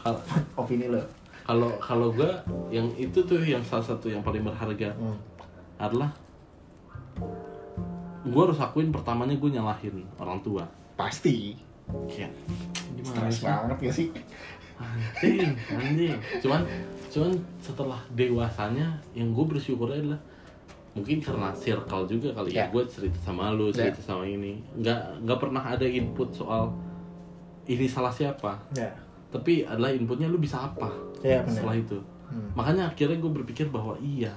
Kalau 0.01 0.19
opini 0.65 0.89
lo 0.89 0.99
kalau 1.43 1.69
kalau 1.77 2.07
gue 2.09 2.31
yang 2.71 2.87
itu 2.95 3.19
tuh 3.21 3.43
yang 3.43 3.61
salah 3.61 3.83
satu 3.85 4.07
yang 4.09 4.23
paling 4.23 4.41
berharga 4.41 4.95
hmm. 4.95 5.17
adalah 5.77 6.09
gue 8.33 8.41
harus 8.49 8.59
akuin 8.59 8.89
pertamanya 8.89 9.37
gue 9.37 9.49
nyalahin 9.53 10.01
orang 10.17 10.41
tua. 10.41 10.65
pasti. 10.93 11.57
Kayak 12.07 12.31
gimana 12.95 13.27
stres 13.27 13.33
sih? 13.37 13.43
banget 13.45 13.77
gak 13.81 13.95
sih? 13.95 14.07
Anjing 15.21 15.53
anjing. 15.69 16.17
Cuman 16.41 16.61
cuman 17.13 17.31
setelah 17.61 17.99
dewasanya 18.13 18.97
yang 19.13 19.29
gue 19.33 19.45
bersyukurnya 19.45 19.99
adalah 20.01 20.21
mungkin 20.93 21.17
karena 21.21 21.49
circle 21.53 22.05
juga 22.05 22.29
kali 22.37 22.53
ya. 22.53 22.65
Ya. 22.65 22.65
gue 22.69 22.83
cerita 22.85 23.19
sama 23.21 23.53
lu 23.53 23.73
cerita 23.73 24.01
sama 24.01 24.25
ini. 24.25 24.61
Nggak 24.77 25.25
nggak 25.25 25.39
pernah 25.41 25.63
ada 25.65 25.85
input 25.85 26.29
soal 26.33 26.73
ini 27.69 27.85
salah 27.89 28.13
siapa. 28.13 28.57
Ya. 28.77 28.93
Tapi 29.33 29.65
adalah 29.65 29.89
inputnya 29.89 30.29
lu 30.29 30.37
bisa 30.37 30.61
apa 30.69 30.93
ya 31.25 31.41
benar. 31.41 31.53
setelah 31.53 31.77
itu. 31.77 31.99
Hmm. 32.33 32.49
makanya 32.57 32.89
akhirnya 32.89 33.21
gue 33.21 33.29
berpikir 33.29 33.69
bahwa 33.69 33.93
iya 34.01 34.33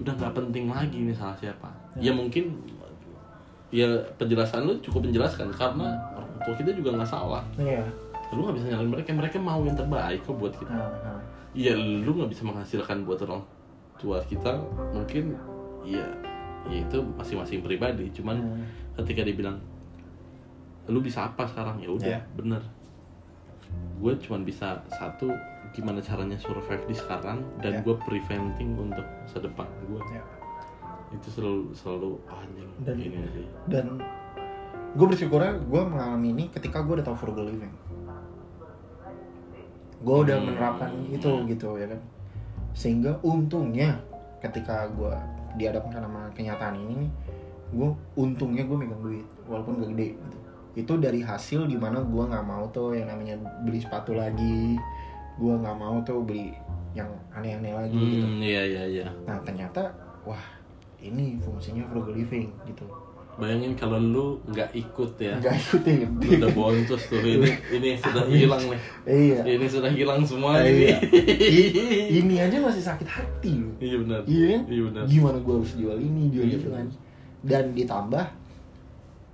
udah 0.00 0.16
nggak 0.16 0.32
penting 0.32 0.72
lagi 0.72 0.96
ini 0.96 1.12
salah 1.12 1.36
siapa. 1.36 1.68
Ya, 2.00 2.08
mungkin 2.08 2.56
ya 3.72 3.88
penjelasan 4.14 4.62
lu 4.62 4.76
cukup 4.78 5.08
menjelaskan 5.08 5.48
karena 5.50 5.88
orang 6.12 6.28
tua 6.38 6.54
kita 6.54 6.70
juga 6.70 6.92
nggak 6.92 7.08
salah 7.08 7.40
iya 7.56 7.80
lu 8.30 8.44
nggak 8.44 8.56
bisa 8.56 8.66
nyalain 8.68 8.90
mereka 8.90 9.08
mereka 9.10 9.36
mau 9.38 9.60
yang 9.60 9.74
terbaik 9.74 10.20
kok 10.22 10.36
buat 10.36 10.52
kita 10.52 10.70
Nah, 10.70 10.88
nah. 11.02 11.20
Iya, 11.52 11.76
lu 11.76 12.12
nggak 12.12 12.30
bisa 12.30 12.42
menghasilkan 12.44 13.04
buat 13.04 13.20
orang 13.22 13.44
tua 13.96 14.20
kita 14.22 14.56
mungkin 14.90 15.36
ya 15.82 16.04
ya 16.64 16.78
itu 16.80 16.98
masing-masing 17.12 17.60
pribadi 17.60 18.08
cuman 18.10 18.36
Hmm. 18.38 18.64
ketika 18.96 19.20
dibilang 19.22 19.56
lu 20.84 20.98
bisa 20.98 21.26
apa 21.26 21.44
sekarang 21.44 21.76
ya 21.78 21.88
udah 21.88 22.08
Ya. 22.08 22.20
bener 22.32 22.62
gue 23.98 24.12
cuman 24.18 24.42
bisa 24.42 24.74
satu 24.88 25.30
gimana 25.70 25.98
caranya 25.98 26.34
survive 26.36 26.84
di 26.84 26.92
sekarang 26.92 27.38
dan 27.58 27.72
Ya. 27.72 27.80
gue 27.80 27.94
preventing 27.98 28.74
untuk 28.74 29.04
masa 29.20 29.38
depan 29.38 29.68
gue 29.82 30.00
Ya. 30.10 30.22
Itu 31.12 31.28
selalu 31.30 31.62
selalu 31.72 32.10
anjing 32.26 32.70
Dan- 32.80 32.98
ini 32.98 33.18
sih. 33.30 33.46
dan 33.66 34.00
gue 34.92 35.06
bersyukurnya 35.06 35.60
gue 35.60 35.82
mengalami 35.82 36.28
ini 36.30 36.44
ketika 36.48 36.80
gue 36.80 36.96
udah 36.96 37.06
tahu 37.06 37.16
frugal 37.18 37.46
living. 37.46 37.72
Gue 40.02 40.16
udah 40.20 40.36
Hmm. 40.36 40.46
menerapkan 40.48 40.90
itu 41.06 41.30
gitu 41.46 41.68
ya 41.76 41.86
kan? 41.86 42.00
Sehingga 42.72 43.16
untungnya 43.22 44.02
ketika 44.40 44.90
gue 44.90 45.14
dihadapkan 45.54 46.02
sama 46.02 46.26
kenyataan 46.32 46.74
ini 46.78 47.06
nih 47.06 47.10
gue 47.72 47.88
untungnya 48.14 48.64
gue 48.64 48.76
megang 48.76 49.00
duit 49.00 49.24
walaupun 49.46 49.78
gak 49.78 49.90
gede 49.92 50.08
gitu. 50.12 50.38
Itu 50.74 50.92
dari 50.98 51.20
hasil 51.20 51.64
di 51.64 51.76
mana 51.76 52.00
gue 52.02 52.22
nggak 52.22 52.42
mau 52.42 52.64
tuh 52.68 52.92
yang 52.92 53.06
namanya 53.06 53.36
beli 53.62 53.78
sepatu 53.78 54.12
lagi 54.12 54.76
gue 55.34 55.54
nggak 55.54 55.76
mau 55.78 56.00
tuh 56.02 56.20
beli 56.20 56.52
yang 56.92 57.08
aneh-aneh 57.30 57.72
lagi 57.72 57.96
gitu. 57.96 58.26
Hmm, 58.26 58.40
iya 58.42 58.62
iya 58.62 58.84
iya. 58.84 59.06
Nah 59.22 59.40
ternyata 59.40 59.88
wah 60.22 60.40
ini 61.02 61.36
fungsinya 61.38 61.82
frugal 61.90 62.14
living 62.14 62.46
gitu. 62.64 62.86
Bayangin 63.32 63.72
kalau 63.74 63.96
lu 63.96 64.26
nggak 64.44 64.76
ikut 64.76 65.16
ya. 65.16 65.40
Nggak 65.40 65.56
ikutin 65.56 66.04
lu 66.04 66.28
udah 66.36 66.50
boncos 66.52 67.02
tuh. 67.08 67.16
Ini 67.18 67.48
ini 67.72 67.88
sudah 67.96 68.24
hilang 68.28 68.62
nih. 68.68 68.80
Iya. 69.08 69.40
Ini 69.56 69.66
sudah 69.66 69.90
hilang 69.90 70.20
semua 70.22 70.60
Iya. 70.60 71.00
ini 71.64 71.84
ini 72.12 72.34
aja 72.36 72.60
masih 72.60 72.84
sakit 72.84 73.08
hati 73.08 73.56
loh 73.56 73.72
iya 73.80 73.96
benar. 73.98 74.20
Iya 74.28 74.44
kan? 74.52 74.62
Iya 74.68 74.82
benar. 74.92 75.02
Gimana 75.08 75.38
gue 75.40 75.54
harus 75.58 75.72
jual 75.74 75.96
ini 75.96 76.22
jual 76.28 76.44
Iya. 76.46 76.56
itu 76.60 76.68
kan? 76.68 76.86
Dan 77.42 77.64
ditambah 77.72 78.24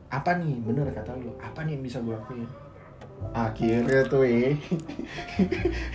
apa 0.09 0.31
nih? 0.41 0.57
Bener 0.63 0.87
kata 0.95 1.13
lu. 1.19 1.35
Apa 1.43 1.67
nih 1.67 1.75
yang 1.77 1.83
bisa 1.83 1.99
gue 1.99 2.15
lakuin 2.15 2.47
akhirnya 3.29 4.03
tuh 4.07 4.23
eh. 4.25 4.55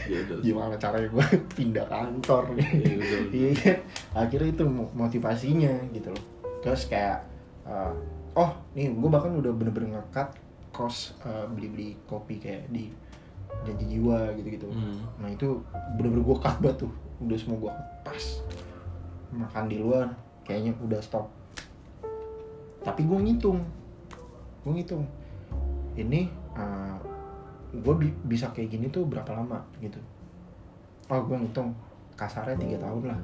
Iya, 0.06 0.20
betul. 0.27 0.38
gimana 0.44 0.75
caranya 0.75 1.08
gue 1.10 1.25
pindah 1.56 1.88
kantor 1.88 2.44
Iya, 2.56 2.68
betul, 2.70 2.98
betul. 3.00 3.24
iya 3.34 3.50
kan? 3.56 3.77
Akhirnya 4.13 4.50
itu 4.51 4.63
mo- 4.68 4.92
motivasinya 4.94 5.74
gitu 5.92 6.12
loh. 6.12 6.24
Terus 6.62 6.88
kayak 6.88 7.24
uh, 7.63 7.92
oh 8.36 8.51
nih 8.75 8.92
gue 8.92 9.10
bahkan 9.10 9.32
udah 9.34 9.51
bener-bener 9.51 10.00
ngekat 10.00 10.36
kos 10.74 11.13
uh, 11.24 11.46
beli-beli 11.50 11.96
kopi 12.06 12.38
kayak 12.38 12.68
di 12.70 12.92
janji 13.63 13.86
jiwa 13.98 14.34
gitu-gitu. 14.34 14.65
Hmm. 14.68 15.06
nah 15.22 15.30
itu 15.30 15.62
bener-bener 15.96 16.24
gue 16.25 16.38
cut 16.38 16.58
banget 16.60 16.88
tuh. 16.88 16.92
Udah 17.24 17.38
semua 17.39 17.58
gue 17.60 17.72
pas. 18.03 18.24
Makan 19.34 19.65
di 19.72 19.77
luar 19.80 20.12
kayaknya 20.44 20.75
udah 20.80 21.00
stop. 21.00 21.32
Tapi 22.84 23.01
gue 23.03 23.20
ngitung. 23.20 23.63
Gue 24.63 24.72
ngitung. 24.75 25.08
Ini 25.96 26.27
gue 27.75 27.94
bisa 28.24 28.48
kayak 28.50 28.70
gini 28.70 28.86
tuh 28.88 29.03
berapa 29.03 29.34
lama 29.34 29.60
gitu 29.77 29.98
oh 31.06 31.20
gue 31.20 31.38
ngitung 31.38 31.74
kasarnya 32.13 32.53
tiga 32.56 32.77
tahun 32.80 33.08
lah 33.08 33.20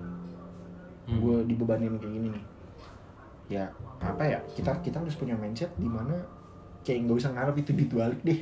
Hmm. 1.05 1.17
gue 1.17 1.37
dibebanin 1.47 1.93
kayak 1.95 2.13
gini 2.13 2.27
nih 2.29 2.43
ya 3.51 3.65
apa 3.99 4.21
ya 4.23 4.37
kita 4.51 4.77
kita 4.79 4.97
harus 4.99 5.13
punya 5.15 5.33
mindset 5.33 5.73
di 5.73 5.85
mana 5.85 6.13
kayak 6.79 7.01
nggak 7.03 7.17
usah 7.17 7.31
ngarep 7.31 7.57
itu 7.57 7.73
duit 7.73 7.89
balik 7.91 8.21
deh 8.21 8.39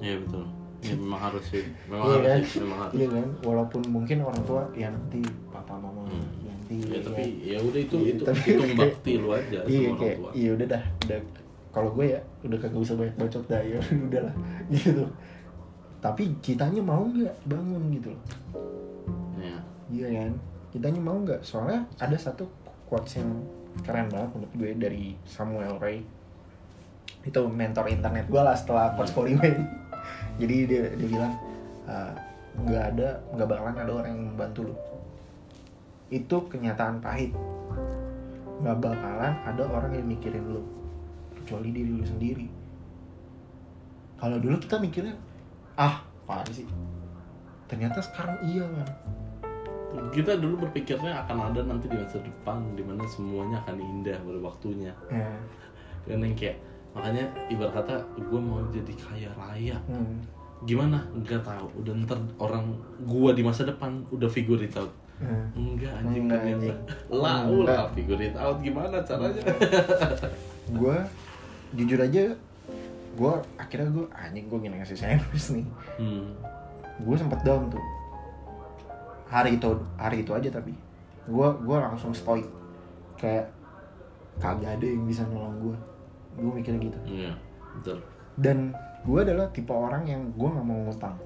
Iya 0.00 0.18
betul. 0.18 0.42
Ya 0.82 0.98
memang 0.98 1.22
harus 1.22 1.46
sih. 1.46 1.62
Memang 1.86 2.02
Iya 2.04 2.18
harus 2.18 2.26
kan? 2.26 2.40
sih, 2.44 2.58
memang 2.58 2.78
harus. 2.80 2.92
iya 2.92 3.06
kan 3.08 3.28
walaupun 3.40 3.82
mungkin 3.86 4.18
orang 4.20 4.42
tua 4.42 4.62
ya 4.72 4.90
nanti 4.90 5.22
papa 5.46 5.74
mama 5.76 6.02
Hmm. 6.02 6.26
nanti 6.42 6.74
Ya 6.84 6.98
tapi 7.00 7.22
ya 7.40 7.58
udah 7.60 7.80
itu 7.80 7.96
Iya, 7.96 8.10
itu 8.10 8.22
tapi 8.24 8.40
hitung 8.42 8.66
kayak- 8.66 8.80
bakti 8.82 9.12
lu 9.14 9.28
aja 9.30 9.58
iya 9.62 9.78
sama 9.80 9.94
orang 9.94 10.18
tua. 10.18 10.30
iya 10.32 10.50
udah 10.52 10.66
dah 10.68 10.82
udah 11.00 11.18
kalau 11.72 11.90
gue 11.96 12.12
ya 12.12 12.20
udah 12.44 12.58
kagak 12.60 12.84
usah 12.84 12.94
banyak 13.00 13.16
bacot 13.16 13.44
dah 13.48 13.62
ya 13.64 13.80
udah 14.12 14.20
lah 14.28 14.34
gitu. 14.68 15.04
Tapi 16.04 16.36
kitanya 16.44 16.82
mau 16.84 17.02
nggak 17.08 17.36
bangun 17.48 17.82
gitu 17.96 18.08
loh. 18.12 18.24
Iya. 19.40 19.58
iya 19.88 20.06
kan? 20.20 20.32
Kitanya 20.70 21.00
mau 21.00 21.16
nggak? 21.16 21.40
Soalnya 21.40 21.88
ada 21.96 22.16
satu 22.20 22.44
quotes 22.86 23.16
yang 23.16 23.30
keren 23.82 24.12
banget 24.12 24.30
menurut 24.36 24.52
gue 24.54 24.70
dari 24.76 25.04
Samuel 25.24 25.80
Ray. 25.80 26.04
Itu 27.24 27.48
mentor 27.48 27.88
internet 27.88 28.28
gue 28.28 28.42
lah 28.42 28.52
setelah 28.52 28.92
coach 28.98 29.14
Corey 29.16 29.38
Wayne 29.38 29.82
jadi 30.40 30.56
dia 30.66 30.82
dia 30.96 31.08
bilang 31.08 31.34
"Ah, 31.86 32.12
nggak 32.56 32.84
ada 32.94 33.08
nggak 33.32 33.48
bakalan 33.48 33.76
ada 33.78 33.92
orang 33.92 34.10
yang 34.12 34.22
membantu 34.34 34.60
lu. 34.70 34.74
Itu 36.12 36.36
kenyataan 36.48 37.00
pahit. 37.00 37.32
Nggak 38.60 38.78
bakalan 38.80 39.34
ada 39.46 39.62
orang 39.70 39.92
yang 39.96 40.06
mikirin 40.06 40.44
lu 40.46 40.81
kecuali 41.52 41.68
diri 41.68 41.92
lu 41.92 42.00
sendiri 42.00 42.48
kalau 44.16 44.40
dulu 44.40 44.56
kita 44.56 44.80
mikirnya 44.80 45.12
ah 45.76 46.00
apa 46.24 46.48
sih 46.48 46.64
ternyata 47.68 48.00
sekarang 48.00 48.40
iya 48.48 48.64
kan 48.64 48.88
Kita 50.08 50.40
dulu 50.40 50.64
berpikirnya 50.64 51.20
akan 51.20 51.52
ada 51.52 51.68
nanti 51.68 51.84
di 51.84 52.00
masa 52.00 52.16
depan 52.24 52.64
di 52.72 52.80
mana 52.80 53.04
semuanya 53.04 53.60
akan 53.60 53.76
indah 53.76 54.16
pada 54.24 54.40
waktunya. 54.40 54.88
ya. 55.12 55.28
Kan 56.08 56.24
yang 56.24 56.32
kayak 56.32 56.56
makanya 56.96 57.28
ibarat 57.52 57.76
kata 57.76 58.00
gue 58.16 58.40
mau 58.40 58.64
jadi 58.72 58.88
kaya 58.96 59.28
raya. 59.36 59.76
Hmm. 59.84 60.16
Gimana? 60.64 61.04
Enggak 61.12 61.44
tahu. 61.44 61.84
Udah 61.84 61.92
ntar 62.08 62.16
orang 62.40 62.72
gua 63.04 63.36
di 63.36 63.44
masa 63.44 63.68
depan 63.68 64.00
udah 64.08 64.32
figure 64.32 64.64
it 64.64 64.72
out. 64.80 64.88
Hmm. 65.20 65.52
Enggak 65.60 65.92
anjing 66.00 66.24
Enggak, 66.24 66.40
ternyata. 66.40 66.72
Enggak. 67.12 67.68
lah 67.68 67.84
figure 67.92 68.22
it 68.24 68.36
out 68.40 68.56
gimana 68.64 68.96
caranya? 69.04 69.44
gue 70.72 70.96
jujur 71.72 72.00
aja 72.00 72.36
gue 73.12 73.34
akhirnya 73.60 73.88
gue 73.92 74.06
anjing 74.16 74.48
gue 74.48 74.58
gini 74.60 74.76
ngasih 74.80 74.96
sandwich 74.96 75.52
nih. 75.52 75.66
Hmm. 76.00 76.32
gue 77.02 77.16
sempet 77.16 77.40
down 77.44 77.68
tuh. 77.68 77.82
Hari 79.28 79.56
itu 79.56 79.68
hari 79.96 80.24
itu 80.24 80.32
aja 80.32 80.48
tapi. 80.48 80.72
Gue 81.28 81.48
gue 81.60 81.76
langsung 81.76 82.12
stoik. 82.16 82.48
Kayak 83.20 83.52
kagak 84.40 84.80
ada 84.80 84.86
yang 84.86 85.04
bisa 85.04 85.28
nolong 85.28 85.56
gue 85.60 85.76
gue 86.40 86.50
mikirnya 86.56 86.80
gitu. 86.88 86.98
Iya, 87.04 87.32
betul. 87.76 87.98
dan 88.40 88.72
gue 89.04 89.18
adalah 89.20 89.44
tipe 89.52 89.68
orang 89.68 90.08
yang 90.08 90.24
gue 90.32 90.48
nggak 90.48 90.64
mau 90.64 90.78
ngutang. 90.88 91.16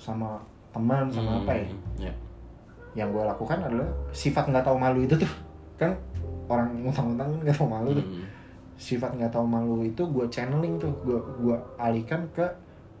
Sama 0.00 0.40
teman 0.72 1.12
sama 1.12 1.44
apa 1.44 1.52
ya. 1.52 1.66
Hmm, 1.68 1.80
ya. 2.00 2.12
yang 2.96 3.12
gue 3.12 3.20
lakukan 3.20 3.60
adalah 3.60 3.86
sifat 4.10 4.48
nggak 4.48 4.64
tahu 4.64 4.80
malu 4.80 5.04
itu 5.04 5.12
tuh. 5.20 5.32
Kan 5.76 5.92
orang 6.48 6.72
ngutang-ngutang 6.80 7.28
kan 7.28 7.38
nggak 7.44 7.56
tahu 7.60 7.68
malu 7.68 7.90
tuh. 7.92 8.06
Hmm. 8.06 8.24
Sifat 8.80 9.12
nggak 9.12 9.28
tahu 9.28 9.44
malu 9.44 9.84
itu 9.84 10.00
gue 10.00 10.24
channeling 10.26 10.80
tuh 10.80 10.88
gue 11.04 11.14
gue 11.38 11.56
alihkan 11.76 12.24
ke 12.32 12.48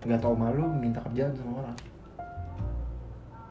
nggak 0.04 0.20
tahu 0.20 0.36
malu 0.36 0.68
minta 0.70 1.00
kerjaan 1.00 1.32
sama 1.32 1.64
orang 1.64 1.76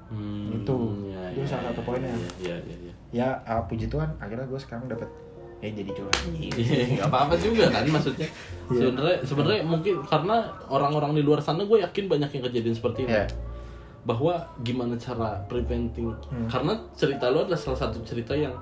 Hmm, 0.10 0.58
Itu. 0.58 0.74
ya, 1.06 1.22
Itu 1.30 1.46
ya, 1.46 1.48
salah 1.48 1.70
satu 1.70 1.82
ya, 1.82 1.86
poinnya. 1.86 2.10
Iya, 2.42 2.58
iya, 2.66 2.78
iya. 2.82 2.94
ya 3.14 3.28
uh, 3.46 3.62
puji 3.66 3.86
Tuhan 3.86 4.10
akhirnya 4.18 4.50
gue 4.50 4.58
sekarang 4.58 4.90
dapat 4.90 5.06
ya 5.60 5.70
jadi 5.70 5.92
curhat 5.94 6.18
Gak 6.98 7.06
apa-apa 7.06 7.38
juga 7.38 7.70
kan 7.70 7.86
maksudnya. 7.86 8.26
Iya. 8.70 8.90
Sebenarnya 8.90 9.18
sebenarnya 9.22 9.62
mungkin 9.62 10.02
karena 10.02 10.50
orang-orang 10.66 11.14
di 11.14 11.22
luar 11.22 11.38
sana 11.38 11.62
gue 11.62 11.78
yakin 11.80 12.10
banyak 12.10 12.30
yang 12.32 12.44
kejadian 12.44 12.74
seperti 12.74 13.06
itu. 13.06 13.14
ya 13.14 13.30
Bahwa 14.02 14.34
gimana 14.66 14.98
cara 14.98 15.38
preventing 15.46 16.10
Hmm. 16.26 16.50
karena 16.50 16.74
cerita 16.98 17.30
lo 17.30 17.46
adalah 17.46 17.60
salah 17.60 17.78
satu 17.80 18.02
cerita 18.02 18.34
yang 18.34 18.58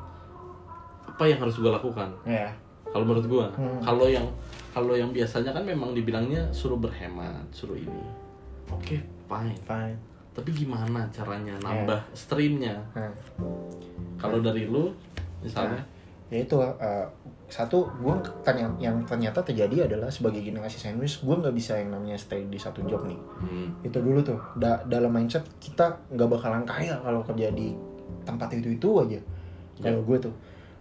apa 1.07 1.23
yang 1.23 1.39
harus 1.39 1.55
gue 1.55 1.71
lakukan. 1.71 2.11
ya 2.27 2.51
Kalau 2.97 3.05
menurut 3.05 3.29
gue, 3.29 3.45
Hmm. 3.53 3.77
kalau 3.77 4.09
yang 4.09 4.25
kalau 4.73 4.93
yang 4.93 5.13
biasanya 5.13 5.53
kan 5.53 5.61
memang 5.61 5.93
dibilangnya 5.93 6.41
suruh 6.49 6.77
berhemat, 6.77 7.45
suruh 7.51 7.77
ini. 7.77 8.01
Oke, 8.67 8.97
fine. 9.23 9.53
fine 9.59 9.93
Tapi 10.33 10.49
gimana 10.51 11.05
caranya 11.09 11.53
Iya. 11.53 11.85
nambah 11.85 12.01
streamnya? 12.11 12.73
nah, 12.91 13.09
Kalau 14.17 14.41
dari 14.41 14.65
lu 14.65 14.89
misalnya, 15.39 15.77
ya 16.27 16.41
itu 16.41 16.57
uh, 16.57 17.05
satu 17.45 17.85
gue 17.95 18.13
tanya 18.41 18.65
yang 18.77 18.97
ternyata 19.03 19.39
terjadi 19.39 19.85
adalah 19.85 20.09
sebagai 20.09 20.41
generasi 20.41 20.75
sandwich 20.75 21.21
gue 21.21 21.31
nggak 21.31 21.53
bisa 21.53 21.77
yang 21.77 21.93
namanya 21.93 22.17
stay 22.17 22.43
di 22.43 22.57
satu 22.57 22.81
job 22.83 23.05
nih 23.05 23.15
hmm, 23.15 23.67
itu 23.81 23.95
dulu 23.95 24.19
tuh 24.19 24.35
da- 24.53 24.83
dalam 24.83 25.07
mindset 25.07 25.47
kita 25.55 25.87
nggak 26.11 26.27
bakalan 26.27 26.67
kaya 26.67 26.99
kalau 26.99 27.23
kerja 27.23 27.47
di 27.49 27.71
tempat 28.25 28.51
itu 28.51 28.75
itu 28.75 28.89
aja 28.99 29.21
kalau 29.79 30.03
gue 30.03 30.17
tuh 30.19 30.35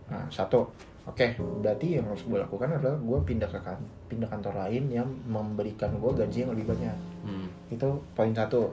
nah, 0.06 0.26
satu 0.26 0.66
oke. 1.06 1.26
Berarti 1.62 1.98
yang 1.98 2.06
harus 2.06 2.22
gue 2.22 2.38
lakukan 2.38 2.68
adalah 2.68 2.98
gue 2.98 3.18
pindah 3.24 3.48
ke 3.48 3.58
kan 3.62 3.78
pindah 4.06 4.28
kantor 4.28 4.54
lain 4.66 4.90
yang 4.90 5.08
memberikan 5.26 5.94
gue 5.96 6.10
gaji 6.12 6.44
yang 6.46 6.52
lebih 6.52 6.74
banyak. 6.74 6.96
Hmm, 7.24 7.46
itu 7.70 7.88
poin 8.12 8.34
satu. 8.34 8.70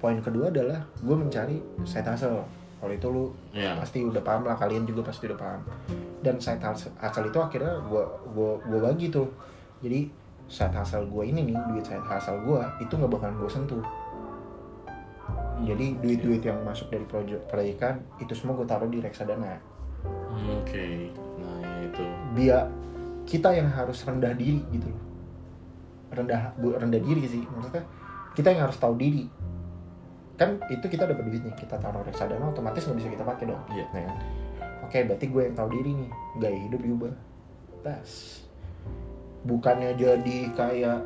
Poin 0.00 0.20
kedua 0.20 0.52
adalah 0.52 0.84
gue 1.00 1.16
mencari 1.16 1.56
side 1.84 2.04
hustle. 2.04 2.44
Kalau 2.80 2.92
itu 2.92 3.08
lu 3.08 3.24
Iya. 3.56 3.80
pasti 3.80 4.04
udah 4.04 4.20
paham 4.20 4.44
lah 4.44 4.60
kalian 4.60 4.84
juga 4.84 5.08
pasti 5.08 5.24
udah 5.24 5.38
paham. 5.40 5.60
Dan 6.20 6.36
side 6.36 6.60
hustle 6.60 7.24
itu 7.24 7.38
akhirnya 7.40 7.80
gue 7.88 8.04
gua 8.36 8.60
gua 8.68 8.78
bagi 8.92 9.08
tuh. 9.08 9.28
Jadi 9.80 10.12
side 10.44 10.76
hustle 10.76 11.08
gue 11.08 11.24
ini 11.24 11.48
nih 11.48 11.56
duit 11.72 11.84
side 11.84 12.04
hustle 12.04 12.36
gue 12.44 12.60
itu 12.84 12.92
nggak 12.92 13.08
bakalan 13.08 13.36
gue 13.40 13.48
sentuh. 13.48 13.84
Jadi 15.64 15.96
duit-duit 16.02 16.42
yang 16.44 16.60
masuk 16.66 16.92
dari 16.92 17.06
proyek 17.08 17.40
proyekan 17.48 18.02
itu 18.20 18.36
semua 18.36 18.52
gue 18.58 18.66
taruh 18.68 18.90
di 18.90 19.00
reksadana 19.00 19.56
Hmm, 20.04 20.60
Oke, 20.60 21.08
nah 21.40 21.56
ya 21.62 21.76
itu. 21.88 22.04
biar 22.36 22.62
kita 23.24 23.48
yang 23.56 23.68
harus 23.72 24.04
rendah 24.04 24.36
diri 24.36 24.60
gitu 24.70 24.86
loh. 24.88 25.02
Rendah 26.14 26.52
bu 26.60 26.76
rendah 26.76 27.00
diri 27.00 27.24
sih 27.26 27.42
maksudnya 27.48 27.82
kita 28.36 28.52
yang 28.52 28.68
harus 28.68 28.76
tahu 28.76 28.94
diri. 29.00 29.24
Kan 30.34 30.58
itu 30.68 30.84
kita 30.90 31.06
dapat 31.06 31.24
duitnya 31.30 31.54
kita 31.54 31.78
taruh 31.78 32.02
reksadana 32.02 32.50
otomatis 32.50 32.84
nggak 32.84 32.98
bisa 33.00 33.08
kita 33.14 33.24
pakai 33.24 33.44
dong. 33.48 33.62
Iya. 33.72 33.86
Nah, 33.94 34.02
kan? 34.04 34.16
oke 34.84 34.98
berarti 35.08 35.26
gue 35.32 35.42
yang 35.48 35.56
tahu 35.56 35.68
diri 35.72 35.90
nih 35.96 36.10
gaya 36.42 36.58
hidup 36.68 36.80
diubah 36.84 37.14
tas 37.80 38.44
bukannya 39.44 39.96
jadi 39.96 40.38
kayak 40.56 40.98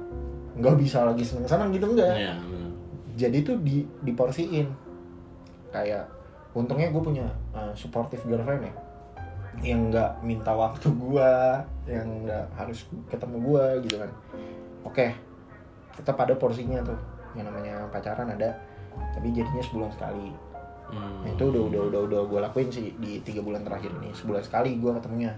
nggak 0.59 0.77
bisa 0.79 1.07
lagi 1.07 1.23
seneng 1.23 1.47
seneng 1.47 1.71
gitu 1.71 1.87
enggak. 1.91 2.15
Iya, 2.15 2.35
benar. 2.43 2.71
jadi 3.15 3.39
tuh 3.47 3.57
di 3.63 3.87
diporsiin. 4.03 4.67
Kayak 5.69 6.09
untungnya 6.57 6.89
gue 6.91 7.03
punya 7.05 7.27
uh, 7.53 7.71
supportive 7.77 8.25
girlfriend 8.25 8.67
ya 8.67 8.75
yang 9.63 9.91
nggak 9.91 10.23
minta 10.23 10.55
waktu 10.55 10.89
gua 10.95 11.63
yang 11.89 12.27
nggak 12.27 12.47
harus 12.55 12.87
ketemu 13.11 13.37
gua 13.43 13.65
gitu 13.83 13.97
kan. 13.99 14.11
Oke 14.87 15.07
tetap 15.99 16.15
ada 16.23 16.35
porsinya 16.39 16.79
tuh. 16.87 16.99
Yang 17.35 17.51
namanya 17.51 17.75
pacaran 17.91 18.31
ada 18.31 18.55
tapi 19.15 19.31
jadinya 19.35 19.63
sebulan 19.63 19.91
sekali. 19.95 20.31
Hmm. 20.89 21.21
Nah, 21.27 21.31
itu 21.35 21.45
udah 21.53 21.63
udah 21.69 21.81
udah 21.93 22.01
udah 22.09 22.21
gue 22.25 22.41
lakuin 22.41 22.69
sih 22.73 22.97
di 22.97 23.21
tiga 23.21 23.45
bulan 23.45 23.61
terakhir 23.67 23.93
ini. 24.01 24.15
Sebulan 24.15 24.41
sekali 24.41 24.79
gue 24.81 24.91
ketemunya. 24.95 25.35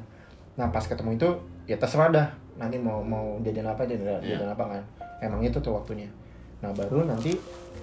Nah 0.55 0.71
pas 0.71 0.85
ketemu 0.85 1.17
itu 1.19 1.29
ya 1.67 1.77
terserah 1.81 2.09
dah. 2.13 2.29
Nanti 2.61 2.77
mau 2.77 3.01
mau 3.01 3.41
jajan 3.41 3.67
apa 3.67 3.89
jajan, 3.89 4.21
Iya. 4.21 4.37
jajan 4.37 4.51
apa 4.53 4.65
kan. 4.79 4.83
Emang 5.21 5.41
itu 5.43 5.59
tuh 5.59 5.75
waktunya. 5.75 6.07
Nah 6.61 6.71
baru 6.77 7.09
nanti 7.09 7.35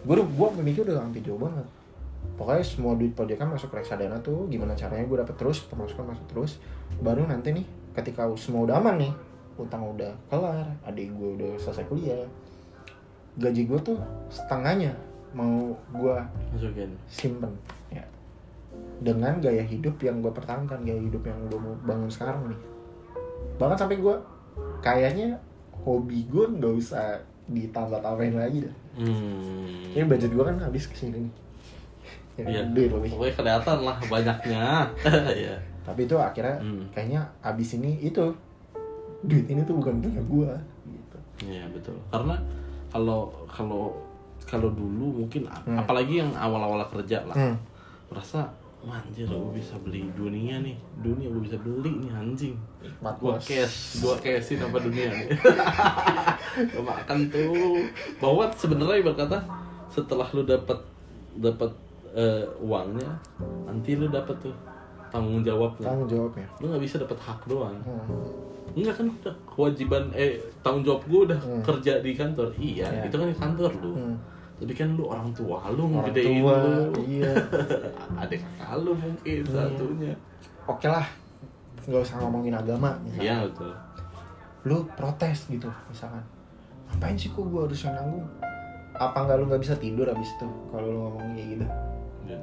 gue 0.06 0.16
gue 0.16 0.48
mikir 0.64 0.86
udah 0.88 1.02
hampir 1.02 1.26
jauh 1.26 1.42
banget 1.42 1.66
pokoknya 2.38 2.64
semua 2.64 2.94
duit 2.94 3.18
proyekan 3.18 3.50
masuk 3.50 3.74
ke 3.74 3.82
reksadana 3.82 4.22
tuh 4.22 4.46
gimana 4.48 4.78
caranya 4.78 5.06
gue 5.10 5.18
dapet 5.18 5.36
terus 5.36 5.66
pemasukan 5.66 6.14
masuk 6.14 6.26
terus. 6.30 6.52
Baru 7.02 7.26
nanti 7.26 7.54
nih 7.54 7.66
ketika 7.98 8.30
semua 8.38 8.70
udah 8.70 8.78
aman 8.78 9.02
nih 9.02 9.14
utang 9.58 9.82
udah 9.90 10.14
kelar 10.30 10.70
adik 10.86 11.10
gue 11.18 11.30
udah 11.42 11.52
selesai 11.58 11.90
kuliah 11.90 12.30
gaji 13.38 13.66
gue 13.70 13.80
tuh 13.82 13.98
setengahnya 14.30 14.94
mau 15.34 15.74
gue 15.94 16.18
Masukin. 16.54 16.90
simpen 17.06 17.54
ya. 17.94 18.02
Dengan 18.98 19.38
gaya 19.38 19.62
hidup 19.62 20.02
yang 20.02 20.22
gue 20.26 20.34
pertahankan 20.34 20.82
gaya 20.82 20.98
hidup 20.98 21.22
yang 21.22 21.38
gue 21.50 21.60
mau 21.62 21.78
bangun 21.86 22.10
sekarang 22.10 22.50
nih. 22.50 22.62
Bahkan 23.62 23.78
sampai 23.78 23.98
gue 24.02 24.16
kayaknya 24.82 25.38
hobi 25.86 26.26
gue 26.26 26.46
nggak 26.50 26.74
usah 26.74 27.22
ditambah 27.48 28.02
tambahin 28.02 28.36
lagi 28.36 28.66
dah. 28.66 28.76
Hmm. 28.98 29.94
ini 29.94 30.10
budget 30.10 30.34
gue 30.34 30.42
kan 30.42 30.58
habis 30.58 30.90
ke 30.90 30.98
sini 30.98 31.30
nih 31.30 31.34
ya, 32.38 32.46
Iya. 32.48 32.62
duit 32.70 32.90
lebih 32.90 33.10
Pokoknya 33.12 33.34
kelihatan 33.36 33.78
lah 33.82 33.98
banyaknya. 34.04 34.66
Iya. 35.42 35.56
tapi 35.82 36.04
itu 36.04 36.16
akhirnya 36.16 36.58
Hmm. 36.60 36.84
kayaknya 36.92 37.22
abis 37.42 37.76
ini 37.76 37.96
itu 38.02 38.20
duit 39.22 39.46
ini 39.46 39.64
tuh 39.64 39.76
bukan 39.76 39.98
punya 39.98 40.22
gue 40.22 40.52
gitu 40.86 41.18
Iya 41.44 41.64
betul. 41.70 41.96
Karena 42.08 42.36
kalau 42.88 43.32
kalau 43.46 43.96
kalau 44.44 44.70
dulu 44.70 45.24
mungkin 45.24 45.48
Hmm. 45.48 45.76
apalagi 45.76 46.20
yang 46.20 46.32
awal-awal 46.34 46.84
kerja 46.88 47.24
lah 47.24 47.34
Hmm. 47.34 47.56
merasa 48.08 48.48
"Wah, 48.80 48.96
anjir 48.98 49.26
gue 49.26 49.52
bisa 49.54 49.76
beli 49.78 50.06
dunia 50.14 50.60
nih 50.60 50.76
dunia 50.98 51.28
gue 51.28 51.42
bisa 51.42 51.58
beli 51.58 51.92
nih 51.98 52.12
anjing 52.14 52.56
bos. 53.20 53.42
cash 53.42 54.00
gua 54.00 54.16
cashin 54.16 54.62
apa 54.62 54.78
dunia 54.78 55.10
nih 55.10 55.28
makan 56.88 57.20
tuh 57.28 57.84
bahwa 58.18 58.48
sebenarnya 58.54 59.04
berkata 59.04 59.38
setelah 59.88 60.28
lu 60.32 60.44
dapat 60.44 60.78
dapat 61.36 61.72
eh, 62.18 62.42
uangnya 62.58 63.14
nanti 63.64 63.94
lu 63.94 64.10
dapat 64.10 64.34
tuh 64.42 64.56
tanggung 65.08 65.40
jawabnya. 65.40 65.86
Tanggung 65.88 66.10
jawabnya. 66.10 66.48
Lu 66.58 66.68
nggak 66.68 66.82
bisa 66.82 66.98
dapat 66.98 67.18
hak 67.18 67.40
doang. 67.46 67.78
Hmm. 67.80 68.26
enggak 68.68 68.94
kan 68.94 69.08
udah 69.08 69.36
kewajiban 69.48 70.04
eh 70.12 70.36
tanggung 70.60 70.84
jawab 70.84 71.02
gue 71.06 71.22
udah 71.26 71.40
Hmm. 71.40 71.62
kerja 71.64 71.94
di 71.98 72.12
kantor. 72.12 72.52
Iya 72.54 72.86
Iya. 72.86 73.04
itu 73.06 73.16
kan 73.16 73.28
di 73.28 73.38
kantor 73.38 73.72
lu. 73.80 73.94
Hmm. 73.94 74.18
tapi 74.58 74.74
kan 74.74 74.90
lu 74.92 75.06
orang 75.06 75.30
tua 75.32 75.70
lu 75.70 75.86
orang 75.86 76.10
ngegedein 76.10 76.42
tua 76.42 76.54
lu. 76.58 76.82
iya. 77.00 77.30
Adik 78.22 78.42
kakak 78.52 78.82
lu 78.82 78.92
mungkin 78.92 79.40
satunya. 79.46 80.14
Oke 80.66 80.88
lah 80.88 81.06
nggak 81.80 82.02
usah 82.04 82.18
ngomongin 82.20 82.52
agama 82.52 82.98
misalkan. 83.00 83.24
iya 83.24 83.38
betul. 83.46 83.72
Lu 84.66 84.78
protes 84.92 85.46
gitu 85.48 85.70
misalkan. 85.88 86.26
Ngapain 86.90 87.14
sih 87.16 87.30
kok 87.30 87.46
gue 87.46 87.62
harus 87.64 87.80
yang 87.80 87.96
nanggung? 87.96 88.26
Apa 88.94 89.18
nggak 89.24 89.38
lu 89.38 89.46
nggak 89.46 89.62
bisa 89.62 89.78
tidur 89.78 90.06
abis 90.06 90.34
itu 90.34 90.48
kalau 90.68 90.86
lu 90.86 91.00
ngomong 91.00 91.32
kayak 91.32 91.48
gitu 91.54 91.66
Iya. 92.28 92.40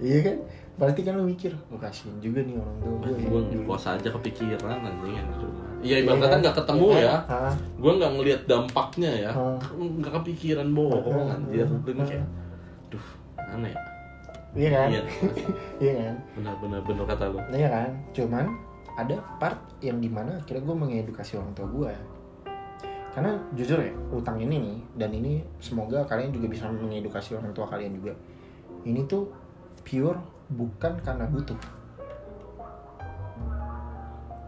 iya 0.00 0.18
kan? 0.22 0.36
Berarti 0.72 1.00
kan 1.04 1.14
lu 1.14 1.24
mikir 1.24 1.52
oh 1.68 1.76
kasihan 1.76 2.16
juga 2.18 2.40
nih 2.40 2.56
orang 2.56 2.76
tua 2.80 2.94
gue 3.04 3.12
gue 3.22 3.40
ngekos 3.52 3.84
aja 3.86 4.08
kepikiran 4.10 4.78
anjing. 4.80 5.14
Yang 5.14 5.28
di 5.28 5.36
rumah 5.38 5.66
iya 5.78 5.78
Iya 5.82 5.96
ibaratnya 6.00 6.28
kan? 6.28 6.40
nggak 6.40 6.56
ketemu 6.58 6.86
Iya. 6.88 6.98
ya. 7.02 7.16
Kan? 7.28 7.54
Gue 7.76 7.92
nggak 7.94 8.12
ngelihat 8.16 8.42
dampaknya 8.46 9.10
ya. 9.12 9.30
Nggak 9.76 10.12
kepikiran 10.22 10.68
bohong 10.72 11.26
anjir. 11.28 11.66
Dan 11.68 11.96
kayak 12.00 12.26
duh 12.88 13.06
aneh 13.38 13.70
ya. 13.70 13.80
Iya 14.52 14.68
kan? 14.70 14.88
Iya. 14.90 15.02
Iya 15.84 15.92
kan? 16.00 16.14
Benar 16.40 16.54
benar 16.60 16.80
benar 16.82 17.04
kata 17.06 17.24
lu. 17.28 17.38
Iya 17.52 17.68
kan? 17.68 17.90
Cuman 18.12 18.44
ada 18.92 19.16
part 19.36 19.56
yang 19.80 19.98
di 19.98 20.08
mana 20.08 20.36
akhirnya 20.36 20.62
gue 20.62 20.76
mengedukasi 20.76 21.36
orang 21.36 21.52
tua 21.52 21.64
gue 21.68 21.92
karena 23.12 23.36
jujur 23.52 23.76
ya 23.76 23.92
utang 24.08 24.40
ini 24.40 24.56
nih 24.56 24.78
dan 24.96 25.12
ini 25.12 25.44
semoga 25.60 26.00
kalian 26.04 26.32
juga 26.32 26.48
bisa 26.48 26.64
mengedukasi 26.68 27.36
orang 27.36 27.52
tua 27.52 27.68
kalian 27.68 27.92
juga 27.92 28.12
ini 28.82 29.06
tuh 29.06 29.30
pure 29.82 30.18
bukan 30.48 30.98
karena 31.00 31.24
butuh. 31.26 31.58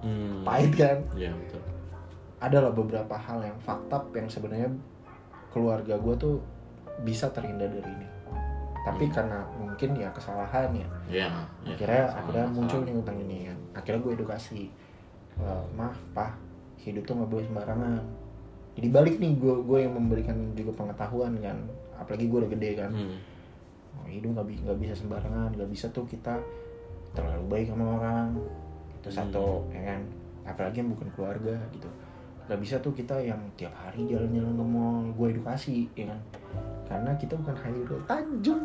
Hmm. 0.04 0.44
pahit 0.44 0.72
kan? 0.76 0.98
Iya 1.16 1.32
betul. 1.32 1.62
Ada 2.36 2.58
lah 2.60 2.72
beberapa 2.72 3.16
hal 3.16 3.40
yang 3.40 3.56
fakta 3.56 4.04
yang 4.12 4.28
sebenarnya 4.28 4.68
keluarga 5.48 5.96
gue 5.96 6.14
tuh 6.14 6.34
bisa 7.00 7.32
terhindar 7.32 7.72
dari 7.72 7.88
ini. 7.88 8.08
Tapi 8.84 9.08
Hmm. 9.08 9.14
karena 9.16 9.38
mungkin 9.56 9.90
ya 9.96 10.12
kesalahan 10.12 10.68
ya. 10.76 10.88
Iya 11.08 11.26
iya. 11.64 11.72
akhirnya 11.72 12.04
Salah, 12.04 12.18
akhirnya 12.20 12.46
muncul 12.52 12.80
nih 12.84 12.94
utang 12.94 13.16
ini 13.18 13.36
kan. 13.48 13.58
Akhirnya 13.72 14.00
gue 14.04 14.12
edukasi 14.12 14.60
"Eh, 15.34 15.62
mah 15.72 15.96
pah 16.12 16.36
hidup 16.78 17.08
tuh 17.08 17.16
nggak 17.16 17.30
boleh 17.32 17.44
sembarangan. 17.48 18.02
Jadi 18.76 18.88
balik 18.92 19.14
nih 19.16 19.32
gue 19.40 19.54
gue 19.64 19.78
yang 19.80 19.96
memberikan 19.96 20.36
juga 20.52 20.76
pengetahuan 20.76 21.32
kan. 21.40 21.56
Apalagi 21.96 22.28
gue 22.28 22.38
udah 22.44 22.52
gede 22.52 22.70
kan. 22.76 22.92
Hmm. 22.92 23.16
Oh, 23.96 24.06
hidup 24.06 24.30
nggak 24.32 24.46
bi- 24.46 24.60
nggak 24.60 24.78
bisa 24.78 24.94
sembarangan 24.96 25.50
nggak 25.52 25.68
bisa 25.68 25.86
tuh 25.88 26.04
kita 26.04 26.38
terlalu 27.10 27.44
baik 27.48 27.66
sama 27.68 27.86
orang 27.94 28.26
itu 28.96 29.08
Hmm. 29.08 29.18
satu 29.20 29.46
ya 29.70 29.82
kan? 29.84 30.00
Apalagi 30.44 30.76
yang 30.78 30.90
bukan 30.90 31.08
keluarga 31.10 31.54
gitu. 31.70 31.88
Nggak 32.44 32.60
bisa 32.60 32.74
tuh 32.78 32.92
kita 32.92 33.16
yang 33.18 33.40
tiap 33.54 33.72
hari 33.72 34.04
jalan-jalan 34.06 34.52
ke 34.52 34.64
mall 34.66 34.96
gue 35.10 35.26
edukasi 35.30 35.88
ya 35.94 36.04
kan? 36.06 36.20
Karena 36.84 37.10
kita 37.14 37.32
bukan 37.34 37.56
Hairul 37.56 38.02
Tanjung. 38.04 38.64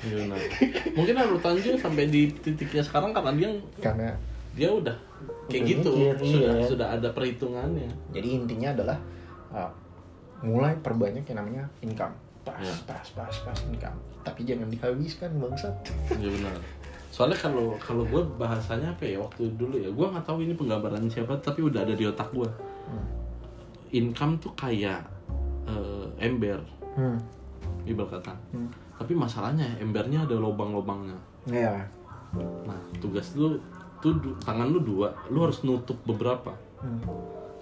Iya, 0.00 0.28
mungkin 0.96 1.14
Haru 1.16 1.38
Tanjung 1.38 1.74
sampai 1.74 2.06
di 2.06 2.28
titiknya 2.30 2.80
sekarang 2.80 3.10
karena 3.10 3.32
dia 3.32 3.50
karena 3.80 4.12
dia 4.52 4.68
udah 4.68 4.94
kayak 5.48 5.58
Udah 5.58 5.70
gitu 5.72 5.90
mikir, 5.90 6.14
sudah 6.20 6.52
iya. 6.52 6.66
sudah 6.68 6.88
ada 6.92 7.08
perhitungannya. 7.10 7.88
Jadi 8.12 8.28
intinya 8.30 8.68
adalah 8.70 8.98
uh, 9.50 9.70
mulai 10.42 10.76
perbanyak 10.76 11.24
yang 11.24 11.38
namanya 11.40 11.64
income. 11.80 12.14
Pas 12.44 12.60
Ya. 12.60 12.74
pas 12.84 13.06
pas 13.16 13.32
pas 13.32 13.58
income 13.64 13.96
tapi 14.24 14.48
jangan 14.48 14.72
dihabiskan 14.72 15.30
bangsat 15.36 15.74
Iya 16.16 16.28
benar. 16.32 16.58
Soalnya 17.14 17.38
kalau 17.38 17.78
kalau 17.78 18.02
gue 18.10 18.22
bahasanya 18.34 18.90
apa 18.90 19.06
ya 19.06 19.22
waktu 19.22 19.46
dulu 19.54 19.78
ya, 19.78 19.86
gue 19.86 20.02
nggak 20.02 20.26
tahu 20.26 20.42
ini 20.42 20.58
penggambaran 20.58 21.06
siapa, 21.06 21.38
tapi 21.38 21.62
udah 21.62 21.86
ada 21.86 21.94
di 21.94 22.10
otak 22.10 22.26
gue. 22.34 22.50
Hmm. 22.90 23.06
Income 23.94 24.42
tuh 24.42 24.50
kayak 24.58 25.06
eh, 25.70 26.06
ember, 26.18 26.58
hmm. 26.98 27.18
ibarat 27.86 28.18
kata. 28.18 28.34
Hmm. 28.50 28.66
Tapi 28.98 29.14
masalahnya 29.14 29.78
embernya 29.78 30.26
ada 30.26 30.34
lubang-lubangnya. 30.34 31.14
ya 31.46 31.86
Nah 32.66 32.80
tugas 32.98 33.38
lu 33.38 33.62
tuh 34.02 34.18
tangan 34.42 34.74
lu 34.74 34.82
dua, 34.82 35.14
lu 35.30 35.46
harus 35.46 35.62
nutup 35.62 35.96
beberapa. 36.02 36.50
Hmm. 36.82 36.98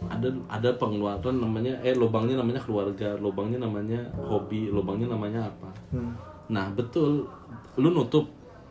Ada 0.09 0.33
ada 0.49 0.71
pengeluaran 0.81 1.37
namanya 1.39 1.77
eh 1.85 1.93
lubangnya 1.93 2.41
namanya 2.41 2.65
keluarga, 2.65 3.21
lubangnya 3.21 3.61
namanya 3.61 4.01
hobi, 4.17 4.73
lubangnya 4.73 5.13
namanya 5.13 5.53
apa. 5.53 5.69
Hmm. 5.93 6.32
Nah 6.49 6.67
betul, 6.71 7.29
lu 7.77 7.89
nutup, 7.89 8.27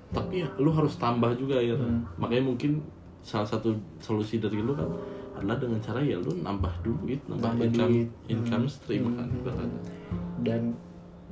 tapi 0.09 0.41
ya, 0.41 0.47
lu 0.57 0.69
harus 0.69 0.95
tambah 0.95 1.31
juga 1.33 1.55
ya. 1.55 1.73
Hmm. 1.73 2.03
Makanya 2.17 2.43
mungkin 2.45 2.81
salah 3.21 3.45
satu 3.45 3.71
solusi 3.97 4.37
dari 4.37 4.59
lu 4.59 4.73
kan 4.73 4.89
adalah 5.31 5.55
dengan 5.55 5.79
cara 5.79 6.01
ya 6.01 6.17
lu 6.17 6.33
nambah 6.37 6.73
duit, 6.81 7.21
nambah, 7.25 7.49
Nambah 7.53 7.65
income, 7.67 7.89
duit. 7.89 8.07
income 8.27 8.65
Hmm. 8.65 8.73
stream 8.73 9.03
kan, 9.13 9.25
Hmm. 9.25 9.37
ibaratnya. 9.37 9.81
dan 10.41 10.61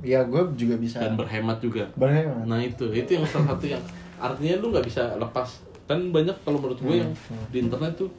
ya 0.00 0.22
gue 0.22 0.42
juga 0.54 0.74
bisa 0.76 0.96
dan 0.98 1.12
berhemat 1.14 1.58
juga. 1.58 1.84
berhemat 1.92 2.46
Nah 2.46 2.56
itu, 2.58 2.86
itu 2.88 3.10
yang 3.10 3.26
salah 3.26 3.52
satu 3.52 3.66
yang 3.66 3.82
artinya 4.16 4.54
lu 4.56 4.70
nggak 4.70 4.86
bisa 4.86 5.02
lepas. 5.14 5.60
Kan 5.84 6.08
banyak 6.08 6.32
kalau 6.40 6.56
menurut 6.56 6.78
gue 6.78 6.94
Hmm. 6.94 7.02
yang 7.02 7.12
di 7.48 7.58
internet 7.60 7.98
tuh 7.98 8.10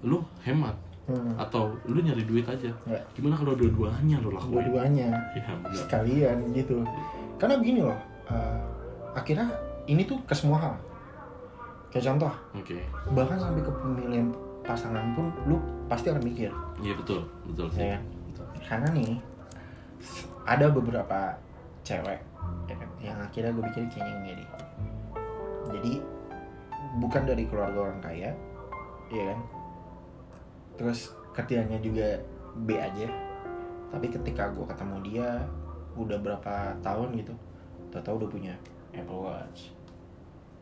lu 0.00 0.22
hemat 0.40 0.78
Hmm. 1.04 1.34
atau 1.36 1.74
lu 1.84 1.98
nyari 1.98 2.22
duit 2.22 2.44
aja. 2.44 2.70
Ya. 2.84 3.00
Gimana 3.12 3.34
kalau 3.34 3.52
dua-duanya 3.52 4.20
lu 4.20 4.30
lakuin? 4.30 4.62
dua-duanya 4.62 5.08
benar. 5.34 5.74
sekalian 5.74 6.36
gitu 6.52 6.84
karena 7.38 7.54
begini 7.56 7.80
loh 7.86 7.98
uh, 8.28 8.58
akhirnya 9.14 9.48
ini 9.88 10.04
tuh 10.04 10.20
ke 10.28 10.34
semua 10.36 10.58
hal. 10.60 10.74
Kayak 11.88 12.12
contoh 12.12 12.32
Oke, 12.52 12.84
bahkan 13.16 13.40
sampai 13.40 13.64
ke 13.64 13.72
pemilihan 13.72 14.28
pasangan 14.60 15.16
pun 15.16 15.32
lu 15.48 15.56
pasti 15.88 16.12
akan 16.12 16.20
mikir. 16.20 16.52
Iya 16.84 16.92
betul, 17.00 17.24
betul 17.48 17.72
sih. 17.72 17.80
ya 17.80 17.96
kan? 17.96 18.02
Betul. 18.28 18.46
karena 18.68 18.88
nih 18.92 19.12
ada 20.44 20.66
beberapa 20.68 21.18
cewek 21.80 22.20
ya 22.68 22.74
kan, 22.76 22.88
yang 23.00 23.16
akhirnya 23.16 23.50
gue 23.56 23.64
pikir 23.72 23.82
kayaknya 23.88 24.14
enggak 24.20 24.34
deh. 24.36 24.48
Jadi 25.72 25.92
bukan 27.00 27.22
dari 27.24 27.44
keluarga 27.48 27.78
orang 27.88 28.00
kaya 28.04 28.30
ya 29.08 29.24
kan? 29.32 29.40
Terus 30.76 31.16
kerjanya 31.32 31.80
juga 31.80 32.20
B 32.68 32.76
aja. 32.76 33.08
Tapi 33.88 34.06
ketika 34.12 34.52
gue 34.52 34.68
ketemu 34.68 34.96
dia 35.08 35.28
udah 35.94 36.18
berapa 36.18 36.54
tahun 36.78 37.08
gitu 37.16 37.32
tau-tau 37.88 38.16
udah 38.16 38.28
punya 38.28 38.54
Apple 38.90 39.22
Watch 39.22 39.72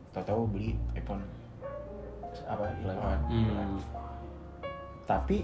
tau-tau 0.09 0.45
beli 0.45 0.77
iPhone 0.93 1.23
apa 2.39 2.63
11 2.79 3.27
Hmm. 3.27 3.75
tapi 5.03 5.43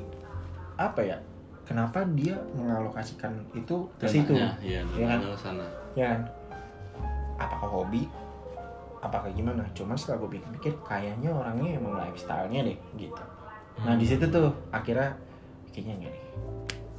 apa 0.75 1.01
ya 1.01 1.17
kenapa 1.63 2.03
dia 2.11 2.35
mengalokasikan 2.53 3.33
itu 3.51 3.87
ke 3.95 4.05
situ 4.05 4.33
Iya, 4.33 4.51
Iya 4.59 4.79
kan? 4.83 5.19
dananya 5.19 5.27
ke 5.27 5.39
sana. 5.39 5.65
ya 5.93 6.05
kan 6.09 6.21
apakah 7.37 7.69
hobi 7.71 8.05
apakah 8.99 9.27
gimana 9.29 9.63
cuman 9.73 9.95
setelah 9.95 10.21
gue 10.21 10.37
pikir-pikir 10.37 10.73
kayaknya 10.81 11.29
orangnya 11.29 11.75
emang 11.75 11.97
lifestyle-nya 11.97 12.61
deh 12.63 12.77
gitu 12.95 13.23
nah 13.79 13.89
Hmm. 13.89 13.99
di 13.99 14.05
situ 14.05 14.23
tuh 14.23 14.53
akhirnya 14.69 15.11
kayaknya 15.69 15.93
enggak 15.97 16.11
deh 16.11 16.23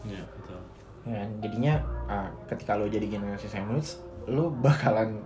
Iya, 0.05 0.21
betul. 0.37 0.61
Ya 1.05 1.17
kan? 1.19 1.31
jadinya 1.39 1.75
ah, 2.07 2.29
ketika 2.47 2.75
lo 2.75 2.87
jadi 2.87 3.07
generasi 3.07 3.47
sandwich 3.47 3.97
lo 4.25 4.49
bakalan 4.51 5.21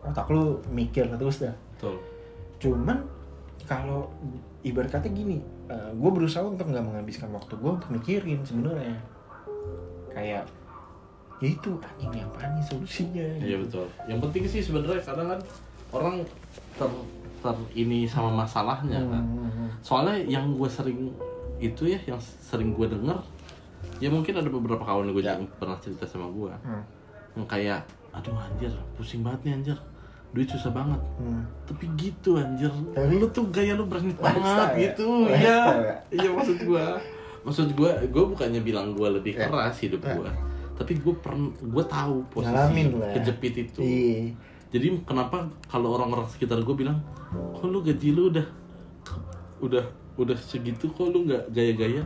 otak 0.00 0.28
lo 0.28 0.60
mikir 0.68 1.08
terus 1.10 1.40
dah 1.40 1.56
Betul. 1.74 1.96
cuman 2.60 3.00
kalau 3.64 4.12
ibarat 4.60 4.92
kata 4.92 5.08
gini 5.08 5.40
gue 5.94 6.10
berusaha 6.12 6.44
untuk 6.44 6.68
nggak 6.68 6.84
menghabiskan 6.84 7.32
waktu 7.32 7.56
gue 7.56 7.70
untuk 7.72 7.88
mikirin 7.90 8.44
sebenarnya 8.44 9.00
kayak 10.12 10.44
ya 11.42 11.48
itu 11.50 11.70
anjing 11.80 12.12
yang 12.14 12.28
apa 12.30 12.46
nih 12.46 12.64
solusinya 12.64 13.26
Iya 13.40 13.56
gitu. 13.58 13.82
betul. 13.82 13.86
Yang 14.06 14.18
penting 14.22 14.42
sih 14.46 14.60
sebenarnya 14.62 15.02
kadang 15.02 15.28
kan 15.34 15.40
orang 15.90 16.14
ter 16.78 16.90
ter 17.42 17.56
ini 17.74 18.06
sama 18.06 18.30
masalahnya 18.38 19.02
kan. 19.02 19.24
Hmm, 19.24 19.68
Soalnya 19.82 20.16
yang 20.24 20.54
gue 20.54 20.70
sering 20.70 21.10
itu 21.58 21.90
ya, 21.90 21.98
yang 22.06 22.16
sering 22.20 22.72
gue 22.72 22.86
denger, 22.86 23.18
ya 23.96 24.08
mungkin 24.08 24.34
ada 24.34 24.46
beberapa 24.46 24.80
kawan 24.80 25.08
gue 25.08 25.20
Ya. 25.20 25.34
yang 25.34 25.46
pernah 25.52 25.78
cerita 25.78 26.04
sama 26.04 26.28
gue, 26.28 26.50
hmm, 26.50 26.82
yang 27.34 27.46
kayak, 27.46 27.80
aduh 28.10 28.34
anjir, 28.34 28.72
pusing 28.94 29.20
banget 29.20 29.40
nih 29.42 29.52
anjir, 29.54 29.78
duit 30.30 30.46
susah 30.46 30.70
banget. 30.70 31.00
hmm. 31.16 31.42
Tapi 31.64 31.84
gitu 31.94 32.36
anjir, 32.36 32.70
Tapi- 32.90 33.14
lu 33.14 33.26
tuh 33.28 33.46
gaya 33.48 33.72
lu 33.72 33.84
berani 33.84 34.12
banget 34.14 34.42
ya? 34.42 34.82
gitu, 34.84 35.08
iya, 35.28 35.60
ya? 35.72 35.96
iya 36.10 36.28
maksud 36.28 36.58
gue, 36.58 36.84
maksud 37.42 37.68
gue, 37.70 37.90
gue 38.04 38.24
bukannya 38.26 38.60
bilang 38.60 38.92
gue 38.92 39.08
lebih 39.10 39.32
Ya. 39.32 39.46
keras 39.46 39.78
hidup 39.78 40.02
Ya. 40.02 40.14
gue, 40.16 40.30
tapi 40.74 40.92
gue 40.96 41.14
pernah 41.14 41.48
gue 41.54 41.84
tahu 41.86 42.16
posisi 42.28 42.50
Ngalamin 42.50 42.88
kejepit 43.14 43.54
itu 43.62 43.78
Iya. 43.78 44.34
jadi 44.70 44.86
kenapa 45.02 45.46
kalau 45.64 45.94
orang-orang 45.94 46.26
sekitar 46.26 46.58
gue 46.60 46.74
bilang 46.74 46.98
kok 47.30 47.62
lu 47.64 47.78
gaji 47.78 48.10
lu 48.10 48.26
udah 48.28 48.46
udah 49.60 49.84
udah 50.14 50.34
segitu 50.36 50.86
kok 50.88 51.06
lu 51.08 51.24
nggak 51.24 51.46
gaya-gaya 51.48 52.02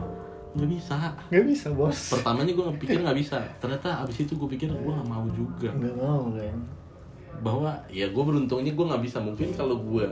nggak 0.51 0.65
bisa 0.67 0.97
Gak 1.27 1.45
bisa 1.45 1.67
bos. 1.69 2.09
pertamanya 2.09 2.49
gue 2.49 2.65
pikir 2.77 2.99
nggak 2.99 3.17
bisa 3.17 3.37
ternyata 3.57 4.01
abis 4.01 4.17
itu 4.19 4.33
gue 4.33 4.49
pikir 4.49 4.67
gue 4.67 4.81
nggak 4.89 5.05
mau 5.07 5.25
juga 5.27 5.69
Gak 5.69 5.95
mau 5.95 6.31
kan. 6.31 6.57
bahwa 7.39 7.71
ya 7.87 8.05
gue 8.05 8.23
beruntungnya 8.23 8.71
gue 8.71 8.85
nggak 8.85 9.03
bisa 9.03 9.17
mungkin 9.17 9.47
kalau 9.51 9.77
gue 9.77 10.05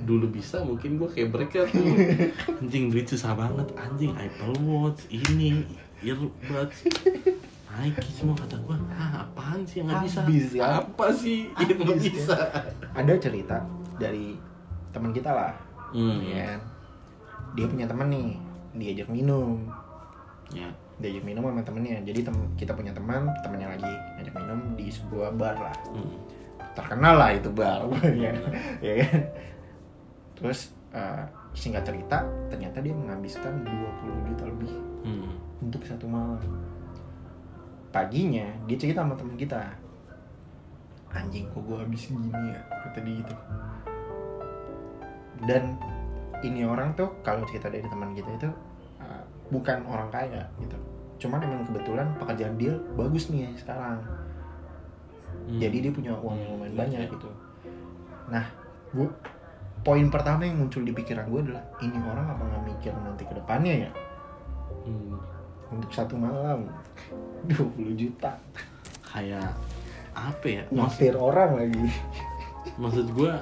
dulu 0.00 0.26
bisa 0.28 0.56
mungkin 0.60 0.96
gue 0.96 1.06
kayak 1.06 1.28
mereka 1.28 1.66
tuh 1.66 1.84
anjing 2.60 2.88
duit 2.88 3.04
susah 3.04 3.34
banget 3.34 3.66
anjing 3.74 4.14
Apple 4.14 4.56
Watch 4.62 5.04
ini 5.10 5.66
earbuds 6.00 6.86
Nike 7.70 8.02
semua 8.10 8.34
kata 8.34 8.56
gue 8.56 8.76
ah 8.90 9.22
apaan 9.22 9.60
sih 9.62 9.80
nggak 9.80 10.02
bisa 10.02 10.20
Habis, 10.22 10.46
ya. 10.52 10.80
apa 10.80 11.06
sih 11.12 11.52
yang 11.54 11.70
nggak 11.76 11.86
Habis, 11.92 12.06
bisa 12.08 12.36
Ada 12.90 13.12
cerita 13.16 13.56
dari 13.94 14.34
teman 14.88 15.10
kita 15.10 15.30
lah. 15.30 15.52
hmm. 15.90 16.18
Ya. 16.24 16.58
Dia 17.52 17.66
punya 17.66 17.84
teman 17.84 18.08
nih, 18.08 18.34
diajak 18.72 19.06
minum. 19.06 19.66
ya 20.50 20.68
Diajak 20.96 21.22
minum 21.22 21.42
sama 21.42 21.60
temennya. 21.60 22.02
Jadi 22.02 22.20
tem 22.22 22.36
kita 22.54 22.72
punya 22.72 22.90
teman, 22.90 23.30
temennya 23.40 23.72
lagi 23.72 23.92
ngajak 24.16 24.34
minum 24.34 24.60
di 24.74 24.86
sebuah 24.88 25.32
bar 25.32 25.56
lah. 25.56 25.76
hmm. 25.90 26.16
terkenal 26.70 27.18
lah 27.18 27.34
itu 27.34 27.50
bar 27.50 27.82
ya 28.24 28.30
ya 28.78 28.94
kan 29.02 29.20
terus 30.38 30.70
eh, 30.90 31.24
singkat 31.50 31.82
cerita 31.82 32.22
ternyata 32.46 32.78
dia 32.78 32.94
menghabiskan 32.94 33.66
20 33.66 34.28
juta 34.30 34.44
lebih 34.46 34.72
Hmm. 35.00 35.34
untuk 35.58 35.82
satu 35.82 36.06
malam 36.06 36.38
paginya 37.88 38.46
dia 38.68 38.76
cerita 38.76 39.02
sama 39.02 39.16
temen 39.16 39.34
kita 39.34 39.58
anjing 41.10 41.50
kok 41.50 41.58
gue 41.58 41.74
habis 41.74 42.06
gini 42.06 42.30
ya 42.52 42.60
kata 42.86 42.98
dia 43.00 43.14
gitu 43.18 43.34
dan 45.42 45.74
ini 46.40 46.64
orang 46.64 46.92
tuh 46.94 47.10
kalau 47.20 47.44
cerita 47.44 47.68
dari 47.68 47.84
teman 47.84 48.12
kita 48.12 48.30
itu 48.34 48.48
eh, 48.98 49.22
bukan 49.48 49.84
orang 49.86 50.08
kaya 50.08 50.46
gitu. 50.58 50.76
Cuman 51.20 51.42
emang 51.42 51.64
kebetulan 51.64 52.16
pekerjaan 52.16 52.56
dia 52.56 52.72
bagus 52.94 53.28
nih 53.28 53.52
sekarang. 53.56 54.00
Hmm. 55.30 55.56
jadi 55.58 55.88
dia 55.88 55.92
punya 55.94 56.12
uang 56.16 56.36
yang 56.36 56.50
lumayan 56.52 56.72
Iya, 56.74 56.78
banyak 56.78 57.00
iya. 57.00 57.12
gitu. 57.16 57.30
Nah 58.28 58.44
gue 58.90 59.08
poin 59.80 60.06
pertama 60.10 60.42
yang 60.44 60.58
muncul 60.58 60.82
di 60.82 60.92
pikiran 60.92 61.26
gue 61.26 61.40
adalah 61.48 61.64
ini 61.80 61.96
orang 61.96 62.26
apa 62.28 62.42
nggak 62.44 62.62
mikir 62.66 62.92
nanti 62.92 63.24
ke 63.24 63.34
depannya 63.34 63.88
ya? 63.88 63.90
Hmm. 64.84 65.16
untuk 65.70 65.90
satu 65.94 66.18
malam 66.18 66.66
20 67.48 67.94
juta. 67.94 68.34
Kayak 69.06 69.54
apa 70.12 70.46
ya? 70.46 70.62
Maksud, 70.70 71.14
orang 71.14 71.50
lagi. 71.56 71.86
Maksud 72.76 73.06
gue 73.14 73.32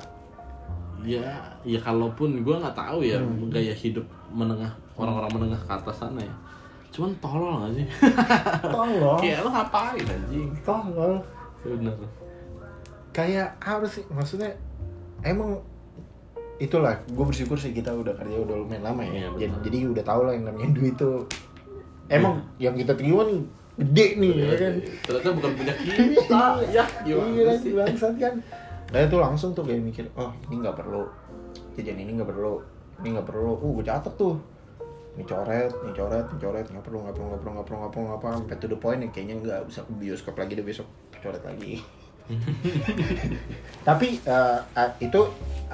ya 1.03 1.23
ya 1.63 1.79
kalaupun 1.79 2.43
gue 2.43 2.55
nggak 2.55 2.75
tahu 2.75 3.03
ya 3.03 3.19
Hmm. 3.19 3.47
gaya 3.49 3.71
hidup 3.71 4.03
menengah 4.29 4.71
orang-orang 4.95 5.31
menengah 5.33 5.61
ke 5.61 5.73
atas 5.73 5.97
sana 5.99 6.19
ya. 6.19 6.35
Cuman 6.89 7.13
tolol 7.21 7.53
gak 7.63 7.73
sih? 7.75 7.87
Tolong 8.75 9.19
kayak 9.19 9.45
lo 9.45 9.51
ngapain 9.51 10.03
anjing? 10.03 10.49
Tolong 10.65 11.21
bener. 11.61 11.95
Kayak 13.11 13.55
apa 13.59 13.85
sih 13.85 14.03
maksudnya 14.09 14.51
emang 15.21 15.59
itulah 16.59 16.99
gue 17.05 17.25
bersyukur 17.25 17.55
sih 17.55 17.71
kita 17.71 17.93
udah 17.93 18.15
kerja 18.15 18.37
udah 18.41 18.57
lumayan 18.57 18.83
lama 18.83 19.03
ya. 19.05 19.11
Iya, 19.13 19.29
jadi, 19.39 19.55
jadi 19.63 19.77
udah 19.91 20.05
tau 20.05 20.23
lah 20.25 20.33
yang 20.33 20.47
namanya 20.47 20.71
duit 20.73 20.95
tuh. 20.95 21.23
Emang 22.09 22.41
yang 22.57 22.73
kita 22.73 22.97
terima 22.97 23.23
nih 23.23 23.41
gede 23.79 24.07
nih 24.19 24.33
ya 24.35 24.55
kan? 24.57 24.75
ternyata 25.07 25.29
bukan 25.39 25.51
punya 25.55 25.75
kita. 25.85 26.43
Ya 26.67 26.85
iya 27.05 27.15
gimana 27.15 27.43
kan 27.45 27.57
sih? 27.63 27.73
bangsat 27.73 28.15
kan 28.19 28.35
nah 28.89 29.01
itu 29.05 29.17
langsung 29.21 29.53
tuh 29.53 29.65
kayak 29.69 29.85
mikir 29.85 30.05
oh 30.17 30.33
ini 30.49 30.65
nggak 30.65 30.77
perlu 30.81 31.05
jajan 31.77 31.99
ini 32.01 32.17
nggak 32.17 32.29
perlu 32.29 32.65
ini 33.05 33.09
nggak 33.15 33.27
perlu 33.29 33.53
uh 33.61 33.71
gue 33.79 33.85
catet 33.85 34.15
tuh 34.17 34.37
ini 35.19 35.27
coret, 35.27 35.75
ini 35.83 35.91
coret, 35.99 36.31
ini 36.31 36.39
coret, 36.39 36.67
nggak 36.71 36.85
perlu, 36.87 37.03
nggak 37.03 37.17
perlu, 37.19 37.27
nggak 37.27 37.43
perlu, 37.43 37.51
nggak 37.59 37.67
perlu, 37.67 37.79
nggak 37.83 37.91
perlu, 37.91 38.05
nggak 38.07 38.21
perlu, 38.23 38.35
sampai 38.39 38.57
to 38.63 38.67
the 38.71 38.79
point 38.79 39.03
ya 39.03 39.11
kayaknya 39.11 39.35
nggak 39.43 39.61
bisa 39.67 39.83
ke 39.83 39.93
bioskop 39.99 40.39
lagi 40.39 40.55
deh 40.55 40.63
besok 40.63 40.87
coret 41.19 41.43
lagi. 41.43 41.83
Tapi 43.89 44.09
eh, 44.23 44.59
itu 45.03 45.21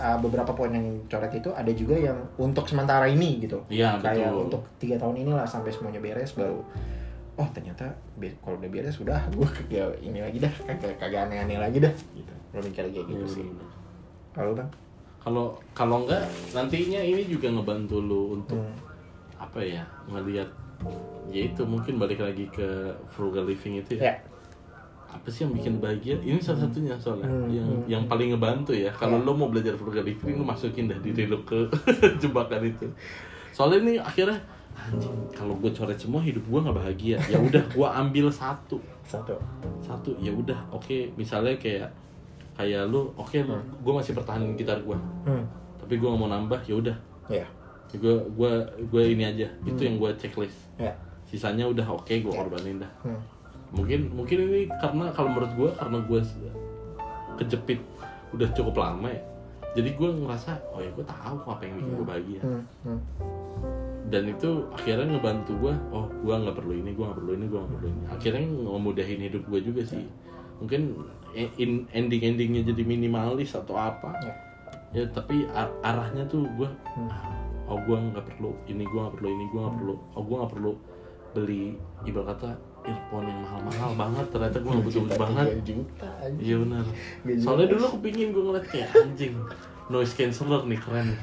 eh, 0.00 0.16
beberapa 0.16 0.56
poin 0.56 0.72
yang 0.72 1.04
coret 1.12 1.28
itu 1.36 1.52
ada 1.52 1.68
juga 1.76 1.92
yang 1.92 2.16
untuk 2.40 2.64
sementara 2.64 3.04
ini 3.04 3.44
gitu. 3.44 3.60
Iya, 3.68 4.00
Kayak 4.00 4.32
betul. 4.32 4.44
untuk 4.48 4.62
tiga 4.80 4.96
tahun 4.96 5.28
inilah 5.28 5.44
sampai 5.44 5.70
semuanya 5.76 6.00
beres 6.00 6.32
baru. 6.32 6.64
Oh 7.34 7.48
ternyata 7.50 7.90
kalau 8.38 8.56
udah 8.56 8.68
beres 8.68 8.94
sudah 8.94 9.18
gue 9.28 9.48
ya 9.68 9.84
ini 9.98 10.22
lagi 10.22 10.38
dah 10.38 10.52
kagak 10.62 10.94
kagak 10.96 11.26
aneh-aneh 11.26 11.58
lagi 11.58 11.78
dah 11.78 11.90
gitu. 12.12 12.34
Lo 12.50 12.60
mikir 12.60 12.86
kayak 12.86 13.06
gitu 13.06 13.24
sih. 13.26 13.46
Kalau 14.30 14.52
bang? 14.52 14.70
kalau 15.18 15.46
kalau 15.72 16.04
enggak 16.04 16.20
nantinya 16.52 17.00
ini 17.00 17.24
juga 17.24 17.48
ngebantu 17.48 17.96
lu 17.96 18.36
untuk 18.36 18.60
Hmm. 18.60 18.76
apa 19.40 19.56
ya 19.58 19.80
ngelihat 20.06 20.44
ya 21.26 21.48
itu 21.48 21.64
mungkin 21.64 21.96
balik 21.96 22.20
lagi 22.20 22.44
ke 22.46 22.68
frugal 23.08 23.42
living 23.42 23.80
itu 23.80 23.96
ya 23.96 24.04
Ya. 24.04 24.14
apa 25.08 25.24
sih 25.26 25.42
yang 25.42 25.56
bikin 25.56 25.80
bahagia 25.80 26.20
ini 26.20 26.36
salah 26.36 26.68
satunya 26.68 26.92
soalnya 26.94 27.24
Hmm, 27.24 27.48
yang 27.48 27.64
hmm. 27.66 27.82
yang 27.88 28.04
paling 28.04 28.30
ngebantu 28.30 28.76
ya 28.76 28.92
kalau 28.92 29.16
Ya. 29.16 29.24
lo 29.24 29.32
mau 29.32 29.48
belajar 29.48 29.72
frugal 29.74 30.04
living 30.04 30.36
lo 30.36 30.44
masukin 30.44 30.86
dah 30.86 30.98
diri 30.98 31.24
lo 31.24 31.40
ke 31.40 31.56
jebakan 32.20 32.60
itu 32.62 32.84
soalnya 33.48 33.80
ini 33.80 33.92
akhirnya 33.96 34.36
anjing 34.74 35.14
kalau 35.30 35.54
gue 35.54 35.70
coret 35.70 35.94
semua 35.94 36.18
hidup 36.18 36.42
gue 36.42 36.60
nggak 36.60 36.76
bahagia 36.76 37.16
ya 37.24 37.38
udah 37.38 37.62
gue 37.64 37.88
ambil 37.88 38.26
satu 38.28 38.78
Satu. 39.02 39.36
satu 39.80 40.10
ya 40.18 40.30
udah 40.30 40.56
oke 40.70 41.14
misalnya 41.14 41.54
kayak 41.56 41.88
kayak 42.52 42.86
lu 42.86 43.10
oke 43.14 43.34
gue 43.76 43.92
masih 43.92 44.12
pertahanin 44.12 44.54
gitar 44.54 44.78
gue 44.78 44.98
Hmm. 45.24 45.44
tapi 45.76 45.94
gue 45.94 46.04
nggak 46.04 46.18
mau 46.18 46.28
nambah 46.28 46.60
ya 46.62 46.74
udah 46.76 46.96
Ya. 47.26 47.46
gue 47.90 48.02
gue 48.28 48.50
gue 48.84 49.02
ini 49.08 49.22
aja 49.24 49.46
itu 49.62 49.80
yang 49.80 49.96
gue 49.96 50.10
checklist 50.16 50.66
Ya. 50.74 50.90
sisanya 51.24 51.64
udah 51.64 51.86
oke 51.88 52.10
gue 52.12 52.32
korbanin 52.32 52.78
dah 52.78 52.90
Hmm. 53.00 53.20
mungkin 53.70 54.10
mungkin 54.10 54.38
ini 54.44 54.66
karena 54.74 55.10
kalau 55.10 55.30
menurut 55.30 55.52
gue 55.54 55.70
karena 55.72 55.98
gue 56.00 56.20
kejepit 57.36 57.80
udah 58.30 58.48
cukup 58.50 58.74
lama 58.76 59.06
ya 59.06 59.22
jadi 59.74 59.90
gue 59.92 60.08
ngerasa 60.16 60.54
oh 60.70 60.78
ya 60.78 60.86
gue 60.88 61.02
tahu 61.02 61.34
apa 61.44 61.62
yang 61.62 61.74
bikin 61.76 61.92
gue 61.92 62.06
bahagia 62.06 62.40
Hmm. 62.40 62.62
Hmm. 62.82 63.00
Dan 64.14 64.30
itu 64.30 64.50
akhirnya 64.70 65.10
ngebantu 65.10 65.58
gue 65.58 65.74
oh 65.90 66.06
gue 66.22 66.34
nggak 66.38 66.54
perlu 66.54 66.72
ini 66.78 66.94
gue 66.94 67.02
nggak 67.02 67.18
perlu 67.18 67.32
ini 67.34 67.46
gue 67.50 67.58
nggak 67.58 67.72
perlu 67.74 67.88
ini. 67.90 68.02
Akhirnya 68.06 68.42
ngemudahin 68.46 69.20
hidup 69.26 69.42
gue 69.50 69.60
juga 69.60 69.82
sih. 69.82 70.06
Mungkin 70.62 70.80
in, 71.58 71.90
ending 71.90 72.22
endingnya 72.22 72.62
jadi 72.62 72.82
minimalis 72.86 73.58
atau 73.58 73.74
apa. 73.74 74.14
Ya. 74.22 74.34
ya 74.94 75.04
tapi 75.10 75.42
ar- 75.50 75.74
arahnya 75.82 76.22
tuh 76.30 76.46
gue 76.54 76.70
Hmm. 76.94 77.10
oh 77.66 77.80
gue 77.82 77.96
nggak 77.98 78.22
perlu 78.22 78.54
ini 78.70 78.86
gue 78.86 79.00
nggak 79.02 79.14
perlu 79.18 79.28
ini 79.28 79.44
gue 79.50 79.58
nggak 79.58 79.76
perlu 79.82 79.94
oh 80.14 80.22
gue 80.22 80.36
nggak 80.38 80.52
perlu 80.54 80.72
beli 81.34 81.74
ibarat 82.06 82.38
kata 82.38 82.54
earphone 82.86 83.26
yang 83.26 83.40
mahal-mahal 83.42 83.90
banget. 83.98 84.26
Ternyata 84.30 84.56
gue 84.62 84.70
nggak 84.70 84.86
butuh 84.86 85.02
banget. 85.18 85.46
iya 86.38 86.56
benar. 86.62 86.84
Soalnya 87.42 87.66
dulu 87.66 87.82
aku 87.90 87.98
pingin 87.98 88.30
gue 88.30 88.42
ngeliat 88.44 88.66
kayak 88.70 88.94
anjing 88.94 89.34
noise 89.90 90.14
canceller 90.14 90.62
nih 90.64 90.78
keren. 90.78 91.18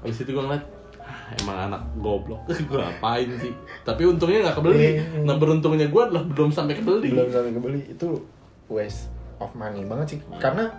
Habis 0.00 0.24
itu 0.24 0.30
gue 0.32 0.40
ngeliat 0.40 0.64
"Ah, 0.64 0.85
emang 1.34 1.58
anak 1.70 1.82
goblok. 1.98 2.46
Gue 2.70 2.78
apain 2.82 3.26
sih? 3.42 3.52
Tapi 3.82 4.02
untungnya 4.06 4.46
nggak 4.46 4.56
kebeli. 4.62 4.88
Hmm. 5.02 5.24
nah 5.26 5.34
beruntungnya 5.34 5.90
gue 5.90 6.02
adalah 6.02 6.22
belum 6.22 6.50
sampai 6.54 6.78
kebeli. 6.78 7.10
Belum 7.10 7.30
sampai 7.30 7.52
kebeli. 7.52 7.80
Itu 7.90 8.22
waste 8.70 9.10
of 9.42 9.50
money 9.58 9.82
banget 9.82 10.16
sih. 10.16 10.18
Karena 10.38 10.70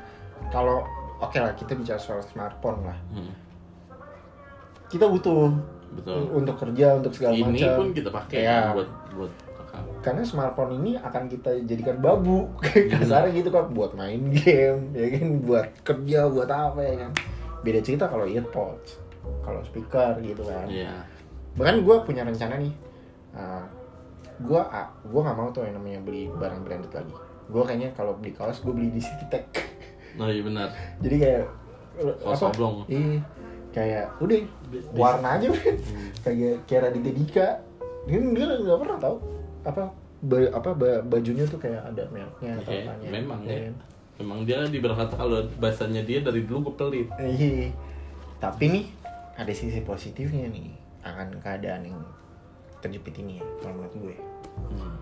kalau 0.50 0.88
oke 1.20 1.36
lah 1.36 1.52
kita 1.56 1.76
bicara 1.76 2.00
soal 2.00 2.24
smartphone 2.24 2.80
lah. 2.88 2.98
Hmm, 3.12 3.34
kita 4.88 5.12
butuh 5.12 5.52
betul. 6.00 6.32
untuk 6.32 6.56
kerja 6.56 6.96
untuk 6.96 7.12
segala 7.12 7.36
ini 7.36 7.60
macam. 7.60 7.76
pun 7.76 7.88
kita 7.92 8.10
pakai 8.12 8.38
Ya. 8.44 8.72
buat 8.72 8.90
buat 9.16 9.34
karena 10.02 10.26
smartphone 10.26 10.82
ini 10.82 10.98
akan 10.98 11.30
kita 11.30 11.54
jadikan 11.68 12.02
babu. 12.02 12.50
Kasarnya 12.94 13.30
gitu 13.30 13.54
kan. 13.54 13.70
Buat 13.70 13.94
main 13.94 14.32
game 14.32 14.96
ya 14.96 15.08
kan? 15.14 15.28
Buat 15.44 15.68
kerja 15.86 16.20
buat 16.32 16.50
apa 16.50 16.82
ya 16.82 16.96
kan? 17.06 17.12
Beda 17.62 17.80
cerita 17.84 18.10
kalau 18.10 18.26
earpods 18.26 19.07
kalau 19.40 19.62
speaker 19.64 20.20
gitu 20.20 20.44
kan 20.44 20.68
iya 20.68 21.04
bahkan 21.54 21.82
gue 21.82 21.96
punya 22.04 22.22
rencana 22.22 22.58
nih 22.58 22.74
uh, 23.34 23.66
gue 24.38 24.62
uh, 24.62 24.88
gue 25.02 25.20
nggak 25.20 25.36
mau 25.36 25.50
tuh 25.50 25.64
yang 25.64 25.76
namanya 25.76 26.00
beli 26.00 26.30
barang 26.30 26.62
branded 26.62 26.92
lagi 26.92 27.16
gue 27.48 27.62
kayaknya 27.64 27.90
kalau 27.92 28.14
beli 28.14 28.32
kaos 28.32 28.60
gue 28.60 28.70
beli 28.70 28.90
di 28.90 29.00
City 29.00 29.26
Tech 29.28 29.46
nah 30.14 30.30
iya 30.30 30.42
benar 30.42 30.70
jadi 31.00 31.16
kayak 31.18 31.46
Kaos 31.98 32.46
oblong. 32.46 32.86
iya 32.86 33.18
kayak 33.70 34.06
udah 34.20 34.38
warna 34.92 35.34
aja 35.34 35.50
men 35.50 35.78
Hmm. 35.78 36.10
kayak 36.24 36.62
kayak 36.64 36.82
Raditya 36.86 37.14
Dika 37.14 37.48
dia 38.06 38.18
nggak 38.22 38.78
pernah 38.78 38.98
tahu 38.98 39.16
apa 39.64 39.84
ba- 40.20 40.52
apa 40.52 40.70
ba- 40.72 41.04
bajunya 41.04 41.44
tuh 41.44 41.58
kayak 41.58 41.82
ada 41.84 42.06
mereknya 42.08 42.54
atau 42.56 42.72
Iya, 42.72 42.82
apanya 42.86 43.08
memang 43.12 43.40
Iya 43.42 43.50
ya. 43.52 43.62
kan? 43.64 43.76
Memang 44.18 44.40
dia 44.44 44.58
diberkata 44.64 45.14
kalau 45.14 45.40
bahasanya 45.58 46.02
dia 46.02 46.22
dari 46.22 46.42
dulu 46.42 46.70
gue 46.70 46.76
pelit. 46.76 47.08
Iya. 47.18 47.70
Tapi 48.38 48.66
nih 48.68 48.86
ada 49.38 49.54
sisi 49.54 49.86
positifnya 49.86 50.50
nih 50.50 50.74
akan 51.06 51.38
keadaan 51.40 51.86
yang 51.86 52.00
terjepit 52.78 53.22
ini 53.22 53.38
ya, 53.40 53.46
kalau 53.62 53.74
menurut 53.80 53.96
gue. 53.98 54.16
Hmm. 54.58 54.98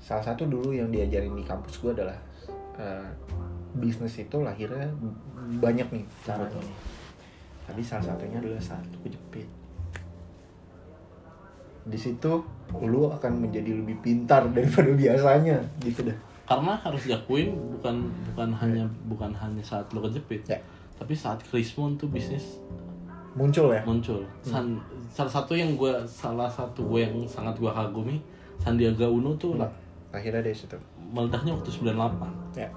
salah 0.00 0.24
satu 0.24 0.44
dulu 0.44 0.72
yang 0.72 0.88
diajarin 0.88 1.32
di 1.32 1.44
kampus 1.44 1.80
gue 1.80 1.92
adalah 1.92 2.16
eh, 2.76 3.08
bisnis 3.74 4.16
itu 4.20 4.36
lahirnya 4.40 4.88
banyak 5.60 5.84
nih 5.92 6.04
caranya 6.24 6.48
Betul. 6.48 6.64
tapi 7.64 7.80
salah 7.80 8.04
satunya 8.12 8.40
adalah 8.40 8.60
satu 8.60 8.96
kejepit 9.00 9.48
di 11.84 11.98
situ 12.00 12.32
lu 12.80 13.12
akan 13.12 13.44
menjadi 13.44 13.76
lebih 13.76 14.00
pintar 14.00 14.48
daripada 14.48 14.88
biasanya 15.04 15.60
gitu 15.84 16.08
dah 16.08 16.16
karena 16.44 16.72
harus 16.80 17.02
diakuin 17.04 17.52
bukan 17.80 18.08
bukan 18.32 18.48
hanya 18.56 18.84
bukan 19.08 19.32
hanya 19.32 19.60
saat 19.64 19.88
lo 19.92 20.04
kejepit 20.04 20.44
Ya. 20.48 20.60
tapi 20.96 21.12
saat 21.12 21.40
Krismon 21.44 21.96
tuh 21.96 22.08
bisnis 22.08 22.60
muncul 23.34 23.70
ya? 23.70 23.82
Muncul. 23.82 24.22
San- 24.40 24.80
salah 25.10 25.30
satu 25.30 25.54
yang 25.54 25.74
gue 25.74 25.90
salah 26.06 26.46
satu 26.46 26.82
gue 26.86 27.02
yang 27.02 27.14
sangat 27.24 27.54
gue 27.54 27.68
kagumi 27.68 28.18
Sandiaga 28.58 29.06
Uno 29.06 29.34
tuh 29.34 29.58
lah 29.58 29.70
akhirnya 30.10 30.42
dari 30.42 30.54
situ. 30.54 30.74
meledaknya 31.04 31.54
waktu 31.54 31.70
98 31.70 32.58
ya. 32.58 32.70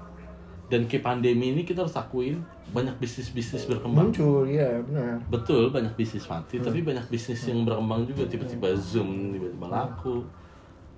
Dan 0.68 0.84
ke 0.84 1.00
pandemi 1.00 1.56
ini 1.56 1.64
kita 1.64 1.82
harus 1.82 1.96
akuin 1.96 2.38
banyak 2.70 2.92
bisnis 3.00 3.32
bisnis 3.32 3.64
berkembang. 3.64 4.12
Muncul 4.12 4.44
ya 4.44 4.68
benar. 4.84 5.16
Betul 5.26 5.72
banyak 5.72 5.96
bisnis 5.96 6.28
mati 6.28 6.60
tapi 6.60 6.84
banyak 6.84 7.06
bisnis 7.08 7.40
yang 7.46 7.64
berkembang 7.64 8.04
juga. 8.04 8.28
Tiba-tiba 8.28 8.68
zoom 8.76 9.32
tiba-tiba 9.32 9.66
laku 9.66 10.22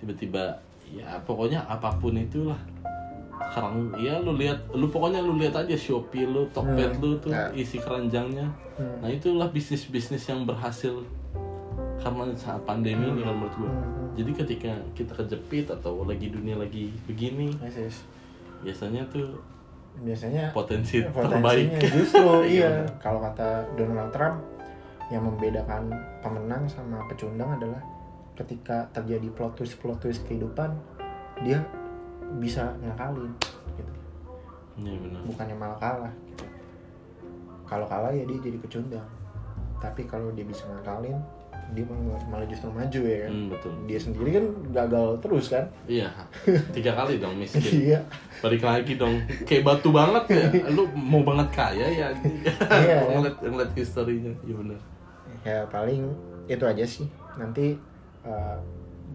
tiba-tiba 0.01 0.45
ya 0.91 1.15
pokoknya 1.23 1.63
apa 1.65 1.87
pun 1.97 2.19
itulah 2.19 2.59
sekarang 3.41 3.97
ya 3.97 4.21
lu 4.21 4.37
lihat 4.37 4.61
lu 4.71 4.87
pokoknya 4.87 5.19
lu 5.19 5.35
lihat 5.35 5.57
aja 5.57 5.73
Shopee 5.73 6.23
lu 6.23 6.45
Tokped 6.51 7.01
lu 7.01 7.17
tuh 7.17 7.31
Ya. 7.31 7.49
isi 7.53 7.79
keranjangnya 7.79 8.47
Hmm. 8.77 9.01
nah 9.01 9.09
itulah 9.09 9.49
bisnis 9.49 9.85
bisnis 9.85 10.25
yang 10.25 10.45
berhasil 10.45 11.05
karena 11.97 12.33
saat 12.33 12.65
pandemi 12.65 13.05
ini 13.07 13.21
kalau 13.21 13.37
menurut 13.39 13.55
gua 13.57 13.69
Hmm. 13.69 14.13
jadi 14.15 14.31
ketika 14.35 14.71
kita 14.95 15.13
kejepit 15.15 15.67
atau 15.69 16.01
lagi 16.03 16.29
dunia 16.29 16.57
lagi 16.57 16.89
begini 17.05 17.53
Yes, 17.61 17.77
yes. 17.79 17.97
biasanya 18.61 19.05
tuh 19.09 19.37
biasanya 20.01 20.49
potensi 20.51 21.05
potensinya 21.05 21.29
terbaik 21.29 21.69
justru 21.97 22.25
Iya, 22.41 22.47
iya 22.47 22.71
kalau 22.97 23.21
kata 23.21 23.69
Donald 23.75 24.09
Trump 24.11 24.41
yang 25.11 25.27
membedakan 25.27 25.91
pemenang 26.21 26.65
sama 26.65 27.03
pecundang 27.05 27.53
adalah 27.53 27.83
ketika 28.33 28.87
terjadi 28.95 29.29
plot 29.35 29.59
twist 29.59 29.77
plot 29.77 29.99
twist 29.99 30.25
kehidupan 30.25 30.73
dia 31.43 31.61
bisa 32.39 32.71
ngakalin 32.79 33.33
gitu. 33.75 33.93
Iya 34.79 34.97
benar. 35.03 35.21
Bukannya 35.27 35.57
malah 35.57 35.79
kalah 35.81 36.13
gitu. 36.29 36.45
kalau 37.67 37.87
kalah 37.87 38.11
ya 38.11 38.27
dia 38.27 38.39
jadi 38.43 38.59
pecundang 38.59 39.07
tapi 39.79 40.05
kalau 40.05 40.29
dia 40.35 40.45
bisa 40.45 40.69
ngakalin 40.69 41.17
dia 41.71 41.87
malah, 41.87 42.43
justru 42.51 42.67
maju 42.67 43.01
ya 43.07 43.19
kan? 43.23 43.31
Hmm, 43.31 43.47
betul. 43.47 43.71
Dia 43.87 43.99
sendiri 44.03 44.31
kan 44.35 44.45
gagal 44.75 45.07
terus 45.23 45.47
kan? 45.55 45.63
Iya. 45.87 46.11
Tiga 46.75 46.99
kali 46.99 47.23
dong 47.23 47.39
miskin 47.39 47.63
iya. 47.95 48.03
Balik 48.43 48.67
lagi 48.67 48.99
dong. 48.99 49.23
Kayak 49.47 49.71
batu 49.71 49.95
banget 49.95 50.25
ya. 50.35 50.45
Lu 50.75 50.91
mau 50.91 51.23
banget 51.23 51.47
kaya 51.55 51.87
ya 51.87 52.09
Iya. 52.67 53.07
ngeliat 53.15 53.37
ngeliat 53.39 53.71
historinya. 53.79 54.35
Iya 54.43 54.55
benar. 54.59 54.79
Ya 55.47 55.59
paling 55.71 56.11
itu 56.51 56.65
aja 56.67 56.83
sih. 56.83 57.07
Nanti 57.39 57.79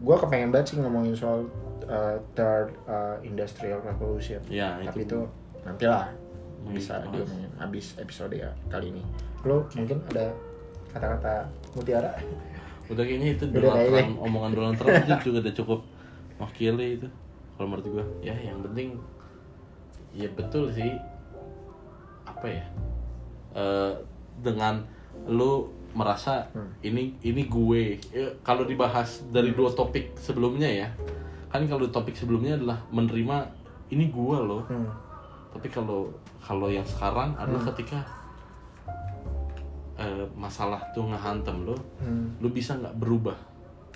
gue 0.05 0.15
kepengen 0.21 0.53
banget 0.53 0.65
sih 0.69 0.75
ngomongin 0.77 1.17
soal 1.17 1.49
uh, 1.89 2.21
third 2.37 2.77
uh, 2.85 3.17
industrial 3.25 3.81
revolution. 3.81 4.37
Ya 4.45 4.77
tapi 4.85 5.03
itu. 5.03 5.17
itu 5.17 5.19
nantilah 5.65 6.13
Hmm, 6.65 6.73
bisa 6.73 6.97
diomongin 7.13 7.51
habis 7.61 7.93
episode 8.01 8.33
ya 8.33 8.49
kali 8.73 8.89
ini. 8.89 9.05
Lo 9.45 9.69
mungkin 9.77 10.01
ada 10.09 10.33
kata-kata 10.89 11.45
mutiara? 11.77 12.17
Udah 12.89 13.05
kayaknya 13.05 13.37
itu 13.37 13.45
Udah 13.53 13.61
Donald 13.61 13.77
kayaknya. 13.85 14.01
Trump 14.01 14.25
omongan 14.25 14.51
Donald 14.57 14.75
Trump 14.81 14.97
itu 14.97 15.13
juga 15.29 15.39
udah 15.45 15.53
cukup 15.61 15.79
mewakili 16.41 16.87
itu 16.97 17.07
kalau 17.53 17.67
menurut 17.69 17.85
gua. 17.85 18.05
Ya 18.25 18.33
yang 18.41 18.65
penting 18.65 18.97
ya 20.17 20.25
betul 20.33 20.73
sih. 20.73 20.97
Apa 22.25 22.45
ya? 22.49 22.65
Eh, 23.53 23.93
dengan 24.41 24.89
lu 25.29 25.69
merasa 25.95 26.43
Hmm. 26.51 26.67
ini 26.81 27.15
ini 27.21 27.47
gue 27.47 27.97
Ya, 28.11 28.27
kalau 28.41 28.63
dibahas 28.63 29.23
dari 29.29 29.49
dua 29.49 29.71
topik 29.71 30.11
sebelumnya 30.15 30.67
ya 30.67 30.87
kan 31.47 31.63
kalau 31.65 31.87
topik 31.87 32.13
sebelumnya 32.13 32.53
adalah 32.53 32.75
menerima 32.89 33.47
ini 33.87 34.09
gua 34.09 34.37
loh 34.39 34.63
hmm. 34.65 34.91
tapi 35.49 35.67
kalau 35.67 36.11
kalau 36.37 36.67
yang 36.67 36.83
sekarang 36.83 37.31
adalah 37.33 37.57
Hmm. 37.57 37.69
ketika 37.71 37.99
eh, 39.95 40.25
masalah 40.35 40.83
tuh 40.91 41.07
ngehantem 41.07 41.63
lo 41.63 41.75
Hmm. 41.97 42.35
lu 42.37 42.51
bisa 42.51 42.75
nggak 42.75 42.95
berubah 42.97 43.35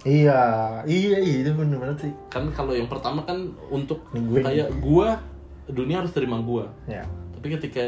iya 0.01 0.39
iya 0.87 1.19
iya 1.19 1.35
itu 1.43 1.51
bener 1.51 1.75
banget 1.75 2.07
sih 2.07 2.13
kan 2.29 2.47
kalau 2.49 2.71
yang 2.71 2.87
pertama 2.87 3.19
kan 3.21 3.35
untuk 3.69 3.99
gue. 4.09 4.39
kayak 4.39 4.71
gua 4.79 5.19
dunia 5.67 5.99
harus 5.99 6.15
terima 6.15 6.39
gua 6.39 6.63
ya 6.87 7.03
tapi 7.29 7.51
ketika 7.53 7.83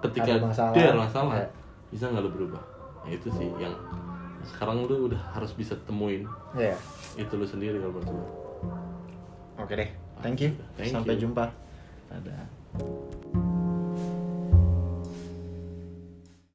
ketika 0.00 0.30
Ada 0.32 0.42
masalah. 0.44 0.72
dia 0.72 0.84
ada 0.86 0.98
masalah 1.00 1.34
Ya. 1.34 1.46
bisa 1.90 2.04
nggak 2.06 2.22
lu 2.22 2.30
berubah 2.32 2.62
nah, 3.04 3.10
itu 3.10 3.28
sih 3.34 3.48
yang 3.60 3.74
sekarang 4.46 4.86
lu 4.86 5.10
udah 5.10 5.20
harus 5.36 5.52
bisa 5.52 5.76
temuin 5.84 6.24
ya 6.56 6.76
itu 7.18 7.32
lu 7.34 7.44
sendiri 7.44 7.82
kalau 7.82 8.00
menurut 8.00 8.30
oke 9.58 9.72
deh 9.74 9.90
thank 10.22 10.38
you. 10.42 10.50
Thank 10.74 10.94
sampai 10.94 11.14
you. 11.14 11.28
jumpa. 11.28 11.50
Ada 12.08 12.48